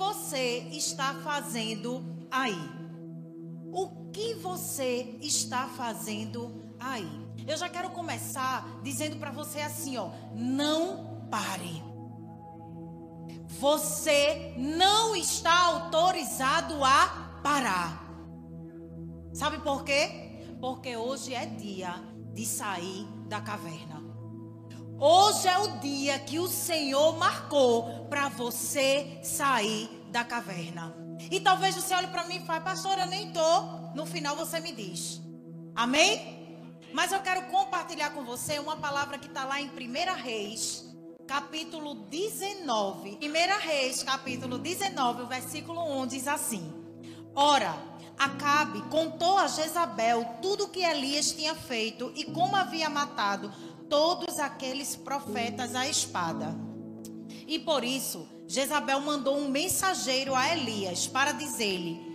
você 0.00 0.66
está 0.72 1.12
fazendo 1.22 2.02
aí? 2.30 2.58
O 3.70 4.10
que 4.10 4.32
você 4.32 5.18
está 5.20 5.68
fazendo 5.68 6.72
aí? 6.80 7.06
Eu 7.46 7.54
já 7.54 7.68
quero 7.68 7.90
começar 7.90 8.80
dizendo 8.82 9.16
para 9.18 9.30
você 9.30 9.60
assim, 9.60 9.98
ó, 9.98 10.08
não 10.34 11.28
pare. 11.30 11.82
Você 13.60 14.54
não 14.56 15.14
está 15.14 15.66
autorizado 15.66 16.82
a 16.82 17.40
parar. 17.42 18.02
Sabe 19.34 19.58
por 19.58 19.84
quê? 19.84 20.46
Porque 20.62 20.96
hoje 20.96 21.34
é 21.34 21.44
dia 21.44 21.92
de 22.32 22.46
sair 22.46 23.06
da 23.28 23.42
caverna. 23.42 24.00
Hoje 24.98 25.48
é 25.48 25.58
o 25.58 25.78
dia 25.78 26.18
que 26.18 26.38
o 26.38 26.46
Senhor 26.46 27.16
marcou 27.16 28.06
para 28.10 28.28
você 28.28 29.18
sair 29.22 29.99
da 30.10 30.24
caverna. 30.24 30.94
E 31.30 31.40
talvez 31.40 31.74
você 31.74 31.94
olhe 31.94 32.08
para 32.08 32.24
mim 32.24 32.36
e 32.36 32.46
fale, 32.46 32.64
pastor, 32.64 32.98
eu 32.98 33.06
nem 33.06 33.32
tô. 33.32 33.62
No 33.94 34.06
final 34.06 34.36
você 34.36 34.60
me 34.60 34.72
diz. 34.72 35.20
Amém? 35.74 36.78
Mas 36.92 37.12
eu 37.12 37.20
quero 37.20 37.42
compartilhar 37.46 38.10
com 38.10 38.24
você 38.24 38.58
uma 38.58 38.76
palavra 38.76 39.18
que 39.18 39.28
está 39.28 39.44
lá 39.44 39.60
em 39.60 39.68
1 39.68 40.14
Reis, 40.22 40.84
capítulo 41.26 41.94
19. 41.94 43.18
1 43.22 43.60
Reis, 43.60 44.02
capítulo 44.02 44.58
19, 44.58 45.22
o 45.22 45.26
versículo 45.26 46.02
1 46.02 46.06
diz 46.06 46.26
assim: 46.26 46.72
Ora, 47.34 47.90
Acabe 48.20 48.82
contou 48.90 49.38
a 49.38 49.46
Jezabel 49.46 50.22
tudo 50.42 50.64
o 50.64 50.68
que 50.68 50.84
Elias 50.84 51.32
tinha 51.32 51.54
feito 51.54 52.12
e 52.14 52.26
como 52.26 52.54
havia 52.54 52.90
matado 52.90 53.50
todos 53.88 54.38
aqueles 54.38 54.94
profetas 54.94 55.74
à 55.74 55.88
espada. 55.88 56.54
E 57.46 57.58
por 57.58 57.82
isso, 57.82 58.28
Jezabel 58.50 59.00
mandou 59.00 59.38
um 59.38 59.48
mensageiro 59.48 60.34
a 60.34 60.52
Elias 60.52 61.06
para 61.06 61.30
dizer-lhe 61.30 62.10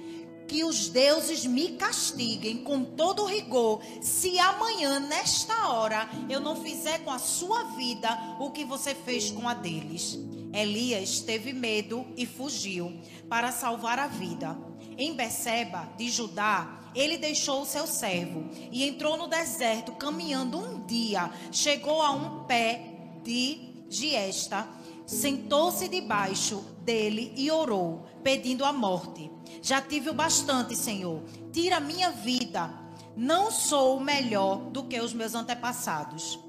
que 0.50 0.66
os 0.66 0.90
deuses 0.90 1.46
me 1.46 1.78
castiguem 1.78 2.58
com 2.58 2.84
todo 2.84 3.24
rigor, 3.24 3.82
se 4.02 4.38
amanhã, 4.38 5.00
nesta 5.00 5.70
hora, 5.70 6.10
eu 6.30 6.42
não 6.42 6.62
fizer 6.62 7.00
com 7.06 7.10
a 7.10 7.20
sua 7.20 7.64
vida 7.78 8.10
o 8.38 8.52
que 8.52 8.66
você 8.66 8.94
fez 8.94 9.32
com 9.32 9.48
a 9.48 9.54
deles. 9.54 10.20
Elias 10.52 11.22
teve 11.22 11.54
medo 11.54 12.06
e 12.18 12.26
fugiu 12.26 13.00
para 13.30 13.54
salvar 13.54 13.98
a 13.98 14.08
vida. 14.08 14.58
Em 14.98 15.16
Beceba, 15.16 15.88
de 15.96 16.10
Judá, 16.10 16.92
ele 16.94 17.18
deixou 17.18 17.62
o 17.62 17.66
seu 17.66 17.88
servo 17.88 18.44
e 18.74 18.86
entrou 18.86 19.16
no 19.16 19.28
deserto, 19.28 19.94
caminhando 19.94 20.60
um 20.60 20.86
dia. 20.86 21.32
Chegou 21.50 22.02
a 22.02 22.12
um 22.12 22.44
pé 22.44 23.22
de 23.24 23.74
giesta, 23.90 24.68
sentou-se 25.06 25.88
debaixo 25.88 26.64
dele 26.82 27.34
e 27.36 27.52
orou, 27.52 28.06
pedindo 28.24 28.66
a 28.66 28.74
morte. 28.74 29.30
Já 29.62 29.82
tive 29.82 30.10
o 30.10 30.14
bastante, 30.14 30.76
Senhor. 30.76 31.24
Tira 31.52 31.80
minha 31.80 32.12
vida. 32.12 32.70
Não 33.16 33.50
sou 33.50 34.00
melhor 34.00 34.70
do 34.72 34.84
que 34.84 35.00
os 35.00 35.14
meus 35.14 35.36
antepassados. 35.36 36.40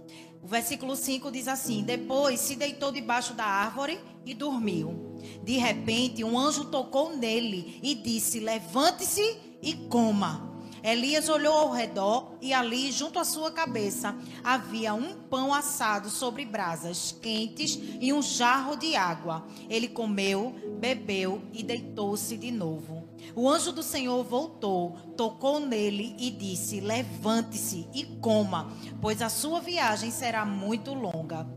O 0.43 0.47
versículo 0.49 0.95
5 0.95 1.31
diz 1.31 1.49
assim: 1.49 1.83
Depois 1.83 2.41
se 2.41 2.57
deitou 2.57 2.93
debaixo 2.93 3.35
da 3.35 3.45
árvore 3.45 4.01
e 4.25 4.35
dormiu. 4.35 5.17
De 5.43 5.57
repente, 5.57 6.23
um 6.23 6.39
anjo 6.39 6.67
tocou 6.67 7.17
nele 7.17 7.81
e 7.83 7.95
disse: 7.95 8.41
Levante-se 8.41 9.39
e 9.63 9.75
coma. 9.89 10.56
Elias 10.87 11.29
olhou 11.29 11.53
ao 11.53 11.73
redor 11.73 12.37
e 12.41 12.55
ali, 12.55 12.93
junto 12.93 13.19
à 13.19 13.25
sua 13.25 13.51
cabeça, 13.51 14.17
havia 14.45 14.95
um 14.95 15.15
pão 15.15 15.53
assado 15.53 16.09
sobre 16.09 16.45
brasas 16.45 17.11
quentes 17.11 17.77
e 18.01 18.13
um 18.13 18.23
jarro 18.23 18.77
de 18.77 18.95
água. 18.95 19.45
Ele 19.69 19.89
comeu, 19.89 20.55
bebeu 20.79 21.43
e 21.53 21.65
deitou-se 21.65 22.37
de 22.37 22.53
novo. 22.53 23.03
O 23.35 23.51
anjo 23.51 23.73
do 23.73 23.83
Senhor 23.83 24.23
voltou, 24.23 24.93
tocou 25.17 25.59
nele 25.59 26.15
e 26.21 26.31
disse: 26.31 26.79
Levante-se 26.79 27.89
e 27.93 28.05
coma, 28.21 28.73
pois 29.01 29.21
a 29.21 29.29
sua 29.29 29.61
viagem 29.61 30.13
será 30.13 30.47
muito 30.47 30.95
longa. 30.95 31.49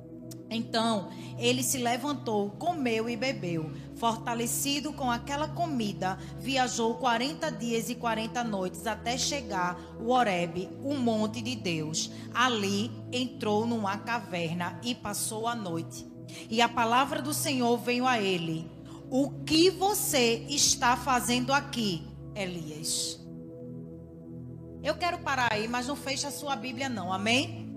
Então 0.50 1.09
ele 1.38 1.62
se 1.62 1.78
levantou, 1.78 2.50
comeu 2.52 3.08
e 3.08 3.16
bebeu. 3.16 3.72
Fortalecido 4.00 4.94
com 4.94 5.12
aquela 5.12 5.50
comida, 5.50 6.18
viajou 6.38 6.96
40 6.96 7.52
dias 7.52 7.90
e 7.90 7.96
40 7.96 8.46
noites 8.46 8.88
até 8.88 9.18
chegar 9.18 9.78
o 10.00 10.12
Horebe, 10.12 10.70
o 10.82 10.96
monte 10.96 11.42
de 11.42 11.54
Deus. 11.56 12.10
Ali 12.34 12.90
entrou 13.12 13.68
numa 13.68 13.98
caverna 13.98 14.80
e 14.84 14.96
passou 14.96 15.50
a 15.50 15.54
noite. 15.54 16.08
E 16.50 16.62
a 16.62 16.70
palavra 16.70 17.22
do 17.22 17.34
Senhor 17.34 17.78
veio 17.78 18.08
a 18.08 18.22
ele: 18.22 18.72
O 19.10 19.44
que 19.44 19.70
você 19.70 20.46
está 20.48 20.96
fazendo 20.96 21.52
aqui, 21.52 22.08
Elias? 22.34 23.20
Eu 24.81 24.96
quero 24.96 25.20
parar 25.20 25.52
aí, 25.52 25.68
mas 25.68 25.88
não 25.88 25.96
feche 25.98 26.26
a 26.26 26.31
sua 26.31 26.56
Bíblia, 26.56 26.88
não, 26.88 27.12
amém? 27.12 27.70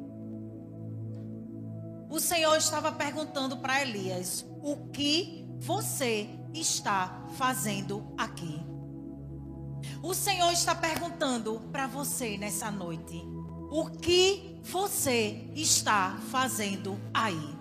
o 2.13 2.21
Senhor 2.21 2.55
estava 2.57 2.93
perguntando 2.93 3.57
para 3.57 3.81
Elias: 3.81 4.45
O 4.63 4.77
que 4.93 5.42
você 5.63 6.29
está 6.53 7.25
fazendo 7.37 8.13
aqui? 8.19 8.61
O 10.03 10.13
Senhor 10.13 10.51
está 10.53 10.75
perguntando 10.75 11.61
para 11.71 11.87
você 11.87 12.37
nessa 12.37 12.69
noite: 12.69 13.23
O 13.71 13.89
que 13.89 14.59
você 14.65 15.49
está 15.55 16.19
fazendo 16.33 17.01
aí? 17.15 17.57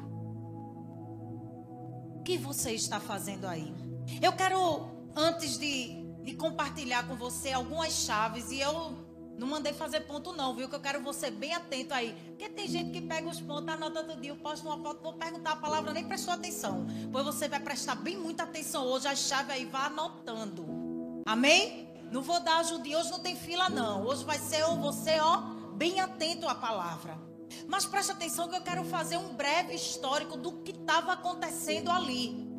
O 2.16 2.24
que 2.24 2.40
você 2.40 2.72
está 2.72 3.00
fazendo 3.00 3.46
aí? 3.46 3.72
Eu 4.20 4.34
quero, 4.34 5.12
antes 5.16 5.60
de, 5.60 6.04
de 6.24 6.34
compartilhar 6.34 7.08
com 7.08 7.16
você 7.16 7.52
algumas 7.52 7.94
chaves, 7.94 8.52
e 8.52 8.60
eu 8.60 9.11
não 9.38 9.48
mandei 9.48 9.74
fazer 9.74 10.02
ponto 10.02 10.34
não, 10.34 10.56
viu? 10.56 10.70
Que 10.70 10.76
eu 10.76 10.80
quero 10.80 11.02
você 11.02 11.32
bem 11.32 11.54
atento 11.54 11.94
aí. 11.94 12.16
Porque 12.28 12.50
tem 12.50 12.68
gente 12.68 12.92
que 12.92 13.02
pega 13.02 13.28
os 13.28 13.42
pontos, 13.42 13.74
anota 13.74 14.04
todo 14.04 14.22
dia, 14.22 14.32
eu 14.32 14.36
posto 14.36 14.68
uma 14.68 14.78
foto, 14.78 15.02
vou 15.02 15.14
perguntar 15.14 15.54
a 15.54 15.56
palavra, 15.56 15.94
nem 15.94 16.08
prestou 16.08 16.34
atenção. 16.34 16.86
Pois 17.12 17.26
você 17.26 17.48
vai 17.48 17.60
prestar 17.60 17.96
bem 17.96 18.18
muita 18.18 18.44
atenção 18.44 18.86
hoje, 18.86 19.08
a 19.08 19.16
chave 19.16 19.52
aí, 19.52 19.66
vá 19.66 19.86
anotando. 19.86 20.66
Amém? 21.26 21.90
Não 22.12 22.22
vou 22.22 22.40
dar 22.40 22.58
ajudinha, 22.60 23.00
hoje 23.00 23.10
não 23.10 23.20
tem 23.20 23.36
fila 23.36 23.70
não. 23.70 24.06
Hoje 24.06 24.24
vai 24.26 24.38
ser 24.38 24.64
você, 24.66 25.20
ó, 25.20 25.38
bem 25.74 26.00
atento 26.00 26.48
à 26.48 26.54
palavra. 26.54 27.18
Mas 27.68 27.86
preste 27.86 28.12
atenção 28.12 28.48
que 28.48 28.56
eu 28.56 28.62
quero 28.62 28.84
fazer 28.86 29.18
um 29.18 29.34
breve 29.34 29.74
histórico 29.74 30.38
do 30.38 30.52
que 30.62 30.72
estava 30.72 31.14
acontecendo 31.14 31.90
ali. 31.90 32.51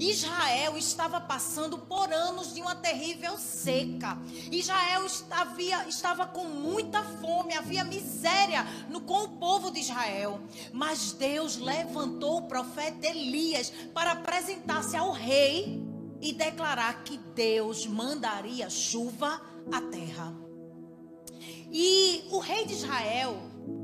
Israel 0.00 0.76
estava 0.76 1.20
passando 1.20 1.78
por 1.78 2.12
anos 2.12 2.54
de 2.54 2.60
uma 2.60 2.74
terrível 2.74 3.36
seca. 3.38 4.18
Israel 4.50 5.06
estava, 5.06 5.60
estava 5.88 6.26
com 6.26 6.44
muita 6.44 7.02
fome, 7.02 7.54
havia 7.54 7.84
miséria 7.84 8.64
no, 8.88 9.00
com 9.00 9.24
o 9.24 9.28
povo 9.38 9.70
de 9.70 9.80
Israel. 9.80 10.40
Mas 10.72 11.12
Deus 11.12 11.56
levantou 11.56 12.38
o 12.38 12.48
profeta 12.48 13.06
Elias 13.06 13.72
para 13.92 14.12
apresentar-se 14.12 14.96
ao 14.96 15.12
rei 15.12 15.82
e 16.20 16.32
declarar 16.32 17.04
que 17.04 17.16
Deus 17.16 17.86
mandaria 17.86 18.68
chuva 18.68 19.40
à 19.72 19.80
terra. 19.80 20.34
E 21.70 22.24
o 22.30 22.38
rei 22.38 22.64
de 22.64 22.72
Israel 22.72 23.36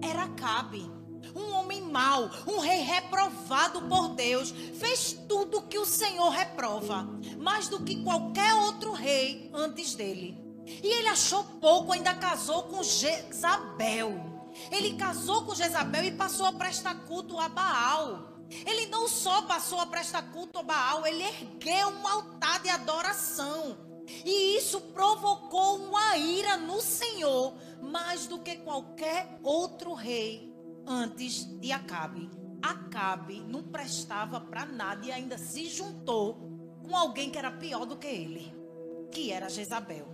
era 0.03 0.29
Cabe 0.29 1.04
um 1.35 1.53
homem 1.55 1.83
mau, 1.83 2.31
um 2.47 2.61
rei 2.61 2.81
reprovado 2.81 3.83
por 3.83 4.11
Deus, 4.11 4.51
fez 4.51 5.13
tudo 5.29 5.63
que 5.63 5.79
o 5.79 5.85
Senhor 5.85 6.31
reprova, 6.31 7.09
mais 7.39 7.69
do 7.69 7.81
que 7.81 8.03
qualquer 8.03 8.55
outro 8.55 8.93
rei 8.93 9.51
antes 9.53 9.95
dele. 9.95 10.39
E 10.67 10.87
ele 10.87 11.09
achou 11.09 11.45
pouco, 11.61 11.93
ainda 11.93 12.15
casou 12.15 12.65
com 12.65 12.83
Jezabel. 12.83 14.33
Ele 14.71 14.95
casou 14.95 15.45
com 15.45 15.55
Jezabel 15.55 16.05
e 16.05 16.13
passou 16.13 16.47
a 16.47 16.53
prestar 16.53 16.95
culto 17.07 17.39
a 17.39 17.49
Baal. 17.49 18.33
Ele 18.67 18.87
não 18.87 19.09
só 19.09 19.43
passou 19.43 19.81
a 19.81 19.87
prestar 19.87 20.23
culto 20.31 20.61
a 20.61 20.63
Baal, 20.63 21.07
ele 21.07 21.23
ergueu 21.23 21.89
um 21.89 22.07
altar 22.07 22.61
de 22.61 22.69
adoração. 22.69 23.77
E 24.25 24.57
isso 24.57 24.81
provocou 24.81 25.79
uma 25.79 26.17
ira 26.17 26.57
no 26.57 26.81
Senhor, 26.81 27.55
mais 27.83 28.27
do 28.27 28.39
que 28.39 28.57
qualquer 28.57 29.39
outro 29.43 29.93
rei 29.95 30.54
antes 30.87 31.45
de 31.61 31.73
Acabe. 31.73 32.31
Acabe 32.63 33.41
não 33.41 33.63
prestava 33.63 34.41
para 34.41 34.65
nada 34.65 35.05
e 35.07 35.13
ainda 35.13 35.37
se 35.37 35.67
juntou 35.67 36.81
com 36.83 36.97
alguém 36.97 37.31
que 37.31 37.39
era 37.39 37.51
pior 37.51 37.85
do 37.85 37.97
que 37.97 38.07
ele, 38.07 38.55
que 39.11 39.31
era 39.31 39.49
Jezabel. 39.49 40.07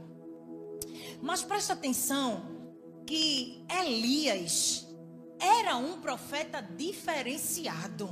Mas 1.20 1.42
presta 1.42 1.74
atenção 1.74 2.42
que 3.06 3.64
Elias 3.68 4.86
era 5.38 5.76
um 5.76 6.00
profeta 6.00 6.60
diferenciado. 6.60 8.08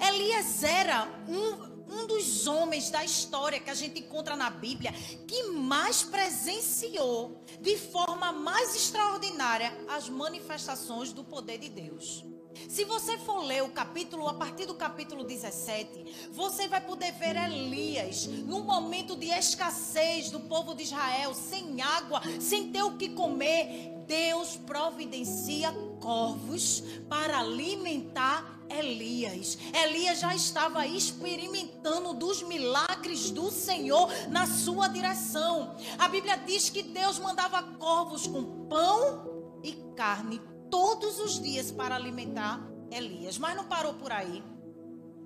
Elias 0.00 0.62
era 0.62 1.08
um 1.28 1.77
um 1.90 2.06
dos 2.06 2.46
homens 2.46 2.90
da 2.90 3.04
história 3.04 3.60
que 3.60 3.70
a 3.70 3.74
gente 3.74 4.00
encontra 4.00 4.36
na 4.36 4.50
Bíblia 4.50 4.92
que 5.26 5.44
mais 5.44 6.02
presenciou 6.02 7.42
de 7.60 7.76
forma 7.76 8.32
mais 8.32 8.74
extraordinária 8.74 9.72
as 9.88 10.08
manifestações 10.08 11.12
do 11.12 11.24
poder 11.24 11.58
de 11.58 11.68
Deus. 11.68 12.24
Se 12.66 12.84
você 12.84 13.16
for 13.18 13.44
ler 13.44 13.62
o 13.62 13.70
capítulo, 13.70 14.26
a 14.26 14.34
partir 14.34 14.66
do 14.66 14.74
capítulo 14.74 15.22
17, 15.22 16.30
você 16.32 16.66
vai 16.66 16.80
poder 16.80 17.12
ver 17.12 17.36
Elias 17.36 18.26
num 18.26 18.64
momento 18.64 19.14
de 19.14 19.26
escassez 19.26 20.30
do 20.30 20.40
povo 20.40 20.74
de 20.74 20.82
Israel, 20.82 21.34
sem 21.34 21.80
água, 21.80 22.20
sem 22.40 22.72
ter 22.72 22.82
o 22.82 22.96
que 22.96 23.10
comer. 23.10 23.94
Deus 24.06 24.56
providencia 24.56 25.70
corvos 26.00 26.82
para 27.08 27.38
alimentar 27.38 28.57
Elias. 28.70 29.58
Elias 29.72 30.20
já 30.20 30.34
estava 30.34 30.86
experimentando 30.86 32.14
dos 32.14 32.42
milagres 32.42 33.30
do 33.30 33.50
Senhor 33.50 34.08
na 34.28 34.46
sua 34.46 34.88
direção. 34.88 35.76
A 35.98 36.08
Bíblia 36.08 36.36
diz 36.36 36.70
que 36.70 36.82
Deus 36.82 37.18
mandava 37.18 37.62
corvos 37.62 38.26
com 38.26 38.66
pão 38.68 39.60
e 39.62 39.72
carne 39.96 40.40
todos 40.70 41.18
os 41.18 41.40
dias 41.40 41.70
para 41.70 41.94
alimentar 41.94 42.60
Elias. 42.90 43.38
Mas 43.38 43.56
não 43.56 43.64
parou 43.64 43.94
por 43.94 44.12
aí. 44.12 44.42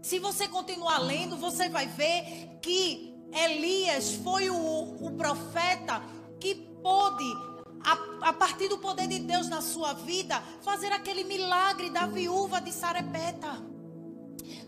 Se 0.02 0.18
você 0.18 0.48
continuar 0.48 0.98
lendo, 0.98 1.36
você 1.36 1.68
vai 1.68 1.86
ver 1.86 2.58
que 2.60 3.14
Elias 3.32 4.14
foi 4.14 4.50
o, 4.50 4.56
o 4.56 5.12
profeta 5.16 6.02
que 6.40 6.54
pôde 6.54 7.51
a, 7.84 8.28
a, 8.28 8.32
partir 8.32 8.68
do 8.68 8.78
poder 8.78 9.06
de 9.06 9.18
Deus 9.18 9.48
na 9.48 9.60
sua 9.60 9.92
vida, 9.92 10.42
fazer 10.62 10.92
aquele 10.92 11.24
milagre 11.24 11.90
da 11.90 12.06
viúva 12.06 12.60
de 12.60 12.72
Sarepeta. 12.72 13.72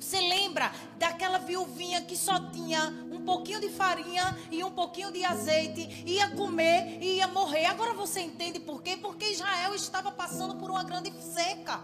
Você 0.00 0.20
lembra 0.20 0.70
daquela 0.98 1.38
viuvinha 1.38 2.02
que 2.02 2.16
só 2.16 2.38
tinha 2.50 2.92
um 3.10 3.24
pouquinho 3.24 3.60
de 3.60 3.70
farinha 3.70 4.36
e 4.50 4.62
um 4.62 4.70
pouquinho 4.70 5.10
de 5.10 5.24
azeite, 5.24 6.04
ia 6.06 6.28
comer 6.30 6.98
e 7.00 7.16
ia 7.16 7.26
morrer. 7.26 7.66
Agora 7.66 7.94
você 7.94 8.20
entende 8.20 8.60
por 8.60 8.82
quê? 8.82 8.96
Porque 8.96 9.30
Israel 9.30 9.74
estava 9.74 10.12
passando 10.12 10.56
por 10.56 10.70
uma 10.70 10.84
grande 10.84 11.10
seca, 11.22 11.80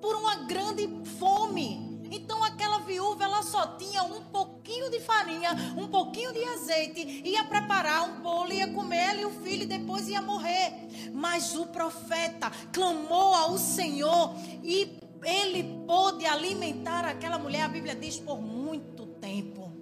por 0.00 0.16
uma 0.16 0.36
grande 0.44 0.86
fome. 1.18 1.93
Então 2.10 2.42
aquela 2.42 2.80
viúva 2.80 3.24
ela 3.24 3.42
só 3.42 3.66
tinha 3.76 4.02
um 4.02 4.22
pouquinho 4.24 4.90
de 4.90 5.00
farinha, 5.00 5.50
um 5.76 5.88
pouquinho 5.88 6.32
de 6.32 6.44
azeite, 6.44 7.22
ia 7.24 7.44
preparar 7.44 8.08
um 8.08 8.20
bolo, 8.20 8.52
ia 8.52 8.72
comer 8.72 8.96
ela 8.96 9.20
e 9.20 9.24
o 9.24 9.30
filho 9.30 9.64
e 9.64 9.66
depois 9.66 10.08
ia 10.08 10.22
morrer. 10.22 10.88
Mas 11.12 11.54
o 11.54 11.66
profeta 11.66 12.50
clamou 12.72 13.34
ao 13.34 13.58
Senhor 13.58 14.34
e 14.62 14.98
ele 15.24 15.84
pôde 15.86 16.26
alimentar 16.26 17.04
aquela 17.04 17.38
mulher, 17.38 17.62
a 17.62 17.68
Bíblia 17.68 17.94
diz, 17.94 18.18
por 18.18 18.40
muito 18.40 19.06
tempo. 19.06 19.72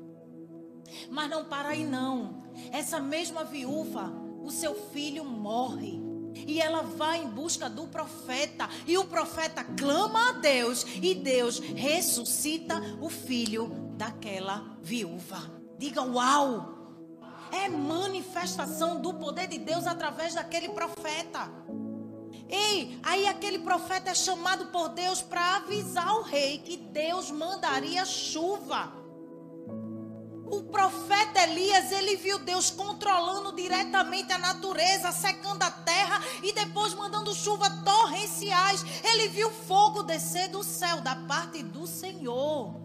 Mas 1.11 1.29
não 1.29 1.45
para 1.45 1.71
aí 1.71 1.85
não. 1.85 2.43
Essa 2.71 3.01
mesma 3.01 3.45
viúva, 3.45 4.13
o 4.43 4.51
seu 4.51 4.75
filho 4.91 5.25
morre. 5.25 6.02
E 6.35 6.61
ela 6.61 6.83
vai 6.83 7.23
em 7.23 7.29
busca 7.29 7.69
do 7.69 7.87
profeta. 7.89 8.69
E 8.87 8.97
o 8.99 9.05
profeta 9.05 9.65
clama 9.65 10.31
a 10.31 10.33
Deus. 10.33 10.85
E 11.01 11.15
Deus 11.15 11.59
ressuscita 11.59 12.81
o 13.01 13.09
filho 13.09 13.71
daquela 13.97 14.77
viúva. 14.83 15.51
Diga 15.79 16.03
uau! 16.03 16.81
É 17.53 17.69
manifestação 17.69 19.01
do 19.01 19.13
poder 19.15 19.47
de 19.47 19.59
Deus 19.59 19.87
através 19.87 20.35
daquele 20.35 20.71
profeta. 20.71 21.51
Ei, 22.49 22.99
aí 23.03 23.27
aquele 23.27 23.59
profeta 23.59 24.11
é 24.11 24.15
chamado 24.15 24.67
por 24.67 24.91
Deus 24.91 25.21
para 25.21 25.57
avisar 25.57 26.15
o 26.19 26.23
rei 26.23 26.59
que 26.59 26.77
Deus 26.77 27.31
mandaria 27.31 28.05
chuva. 28.05 29.02
O 30.53 30.65
profeta 30.65 31.45
Elias, 31.45 31.91
ele 31.91 32.15
viu 32.17 32.39
Deus 32.39 32.71
controlando 32.71 33.57
diretamente 33.57 34.31
a 34.35 34.39
natureza, 34.39 35.11
secando 35.11 35.63
a 35.63 35.71
terra 35.71 36.21
e 36.43 36.53
depois 36.53 36.93
mandando 36.93 37.35
chuva 37.35 37.71
torrenciais. 37.83 38.85
Ele 39.03 39.29
viu 39.29 39.51
fogo 39.51 40.03
descer 40.03 40.49
do 40.49 40.63
céu 40.63 41.01
da 41.01 41.17
parte 41.17 41.63
do 41.63 41.87
Senhor. 41.87 42.83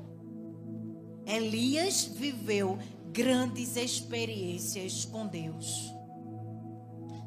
Elias 1.25 2.05
viveu 2.05 2.79
grandes 3.11 3.75
experiências 3.75 5.03
com 5.03 5.27
Deus. 5.27 5.93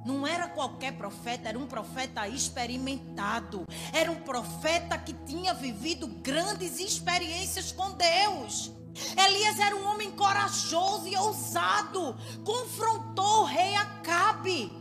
Não 0.06 0.26
era 0.26 0.48
qualquer 0.48 0.96
profeta, 0.96 1.50
era 1.50 1.58
um 1.58 1.66
profeta 1.66 2.26
experimentado. 2.26 3.66
Era 3.92 4.10
um 4.10 4.22
profeta 4.22 4.96
que 4.96 5.12
tinha 5.12 5.52
vivido 5.52 6.06
grandes 6.06 6.80
experiências 6.80 7.72
com 7.72 7.90
Deus. 7.90 8.79
Elias 9.26 9.58
era 9.58 9.76
um 9.76 9.86
homem 9.86 10.10
corajoso 10.12 11.06
e 11.06 11.16
ousado. 11.16 12.16
Confrontou 12.44 13.42
o 13.42 13.44
rei 13.44 13.74
Acabe. 13.76 14.72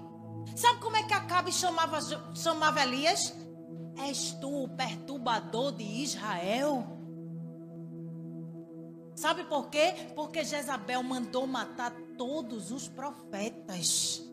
Sabe 0.56 0.80
como 0.80 0.98
é 0.98 1.04
que 1.04 1.14
Acabe 1.14 1.52
chamava, 1.52 2.00
chamava 2.36 2.82
Elias? 2.82 3.34
És 3.98 4.32
tu 4.40 4.64
o 4.64 4.70
perturbador 4.70 5.74
de 5.74 5.84
Israel? 5.84 6.86
Sabe 9.16 9.44
por 9.44 9.70
quê? 9.70 9.94
Porque 10.16 10.46
Jezabel 10.46 11.04
mandou 11.04 11.46
matar 11.46 11.92
todos 12.18 12.72
os 12.72 12.88
profetas. 12.88 14.24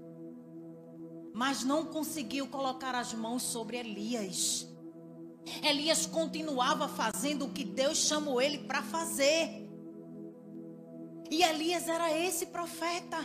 Mas 1.35 1.65
não 1.65 1.87
conseguiu 1.87 2.47
colocar 2.47 2.95
as 2.95 3.13
mãos 3.13 3.43
sobre 3.43 3.77
Elias. 3.77 4.67
Elias 5.63 6.07
continuava 6.07 6.89
fazendo 6.89 7.47
o 7.47 7.51
que 7.51 7.65
Deus 7.65 7.99
chamou 7.99 8.41
ele 8.41 8.59
para 8.59 8.83
fazer. 8.83 9.66
E 11.31 11.43
Elias 11.43 11.89
era 11.89 12.11
esse 12.17 12.47
profeta. 12.47 13.19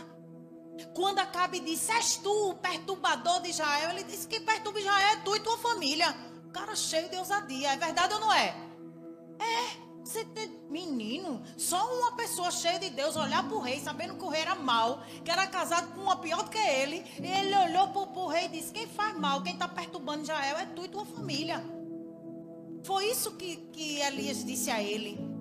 Quando 0.94 1.18
Acabe 1.18 1.60
disse, 1.60 1.92
és 1.92 2.16
tu 2.16 2.50
o 2.50 2.54
perturbador 2.54 3.40
de 3.42 3.50
Israel, 3.50 3.90
ele 3.90 4.04
disse 4.04 4.26
que 4.26 4.40
perturba 4.40 4.80
Israel 4.80 5.08
é 5.12 5.16
tu 5.16 5.36
e 5.36 5.40
tua 5.40 5.58
família. 5.58 6.14
Cara 6.52 6.74
cheio 6.74 7.08
de 7.08 7.16
ousadia, 7.16 7.72
é 7.72 7.76
verdade 7.76 8.14
ou 8.14 8.20
não 8.20 8.32
é? 8.32 8.54
É. 9.38 9.92
Você 10.04 10.24
tem, 10.24 10.48
menino, 10.68 11.42
só 11.56 11.78
uma 11.96 12.12
pessoa 12.16 12.50
cheia 12.50 12.78
de 12.78 12.90
Deus 12.90 13.14
olhar 13.16 13.46
para 13.46 13.56
o 13.56 13.60
rei, 13.60 13.78
sabendo 13.78 14.16
que 14.16 14.24
o 14.24 14.28
rei 14.28 14.42
era 14.42 14.56
mal, 14.56 15.00
que 15.24 15.30
era 15.30 15.46
casado 15.46 15.94
com 15.94 16.00
uma 16.00 16.16
pior 16.16 16.42
do 16.42 16.50
que 16.50 16.58
ele. 16.58 17.04
Ele 17.18 17.54
olhou 17.54 17.88
para 17.88 18.20
o 18.20 18.26
rei 18.26 18.46
e 18.46 18.48
disse: 18.48 18.72
Quem 18.72 18.86
faz 18.88 19.16
mal, 19.16 19.42
quem 19.42 19.52
está 19.52 19.68
perturbando 19.68 20.22
Israel 20.22 20.58
é 20.58 20.66
tu 20.66 20.84
e 20.84 20.88
tua 20.88 21.06
família. 21.06 21.64
Foi 22.82 23.06
isso 23.06 23.36
que, 23.36 23.56
que 23.72 24.00
Elias 24.00 24.44
disse 24.44 24.70
a 24.70 24.82
ele. 24.82 25.31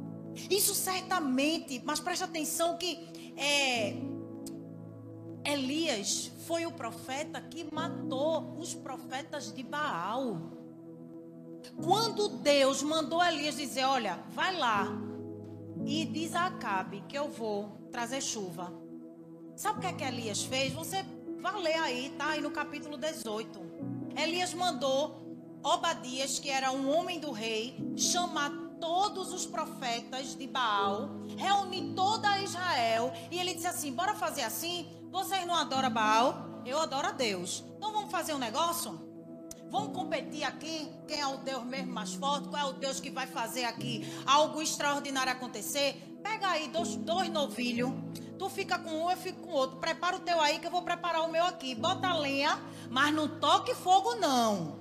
Isso 0.49 0.73
certamente, 0.73 1.81
mas 1.83 1.99
preste 1.99 2.23
atenção 2.23 2.77
que 2.77 2.99
é, 3.37 3.95
Elias 5.43 6.31
foi 6.45 6.65
o 6.65 6.71
profeta 6.71 7.41
que 7.41 7.67
matou 7.73 8.57
os 8.59 8.73
profetas 8.73 9.53
de 9.53 9.63
Baal. 9.63 10.37
Quando 11.83 12.29
Deus 12.29 12.81
mandou 12.83 13.23
Elias 13.23 13.55
dizer: 13.55 13.83
Olha, 13.83 14.19
vai 14.29 14.55
lá 14.55 14.87
e 15.85 16.05
diz 16.05 16.35
a 16.35 16.47
Acabe 16.47 17.03
que 17.07 17.17
eu 17.17 17.29
vou 17.29 17.69
trazer 17.91 18.21
chuva. 18.21 18.73
Sabe 19.55 19.79
o 19.79 19.81
que 19.81 19.87
é 19.87 19.93
que 19.93 20.03
Elias 20.03 20.43
fez? 20.43 20.73
Você 20.73 21.03
vai 21.39 21.59
ler 21.61 21.75
aí, 21.75 22.13
tá 22.17 22.29
aí 22.29 22.41
no 22.41 22.51
capítulo 22.51 22.97
18. 22.97 23.59
Elias 24.15 24.53
mandou 24.53 25.21
Obadias, 25.63 26.39
que 26.39 26.49
era 26.49 26.71
um 26.71 26.89
homem 26.89 27.19
do 27.19 27.31
rei, 27.31 27.75
chamar 27.95 28.51
todos 28.81 29.31
os 29.31 29.45
profetas 29.45 30.35
de 30.35 30.47
Baal, 30.47 31.11
reuni 31.37 31.93
toda 31.93 32.41
Israel 32.41 33.13
e 33.29 33.39
ele 33.39 33.53
disse 33.53 33.67
assim: 33.67 33.93
Bora 33.93 34.15
fazer 34.15 34.41
assim? 34.41 34.87
Vocês 35.11 35.45
não 35.45 35.55
adoram 35.55 35.89
Baal? 35.91 36.63
Eu 36.65 36.79
adoro 36.79 37.07
a 37.07 37.11
Deus. 37.11 37.63
Então 37.77 37.93
vamos 37.93 38.11
fazer 38.11 38.33
um 38.33 38.37
negócio? 38.37 38.99
Vamos 39.69 39.95
competir 39.95 40.43
aqui? 40.43 40.91
Quem 41.07 41.21
é 41.21 41.27
o 41.27 41.37
Deus 41.37 41.63
mesmo 41.63 41.93
mais 41.93 42.13
forte? 42.13 42.49
Qual 42.49 42.61
é 42.61 42.69
o 42.69 42.73
Deus 42.73 42.99
que 42.99 43.09
vai 43.09 43.25
fazer 43.25 43.63
aqui 43.63 44.05
algo 44.25 44.61
extraordinário 44.61 45.31
acontecer? 45.31 46.19
Pega 46.21 46.49
aí 46.49 46.67
dois, 46.67 46.95
dois 46.97 47.29
novilhos. 47.29 47.91
Tu 48.37 48.49
fica 48.49 48.77
com 48.77 48.89
um, 48.89 49.09
eu 49.09 49.15
fico 49.15 49.41
com 49.41 49.51
outro. 49.51 49.77
Prepara 49.77 50.17
o 50.17 50.19
teu 50.19 50.41
aí 50.41 50.59
que 50.59 50.67
eu 50.67 50.71
vou 50.71 50.81
preparar 50.81 51.21
o 51.21 51.31
meu 51.31 51.45
aqui. 51.45 51.73
Bota 51.73 52.13
lenha, 52.13 52.59
mas 52.89 53.13
não 53.13 53.27
toque 53.39 53.73
fogo 53.73 54.15
não. 54.15 54.80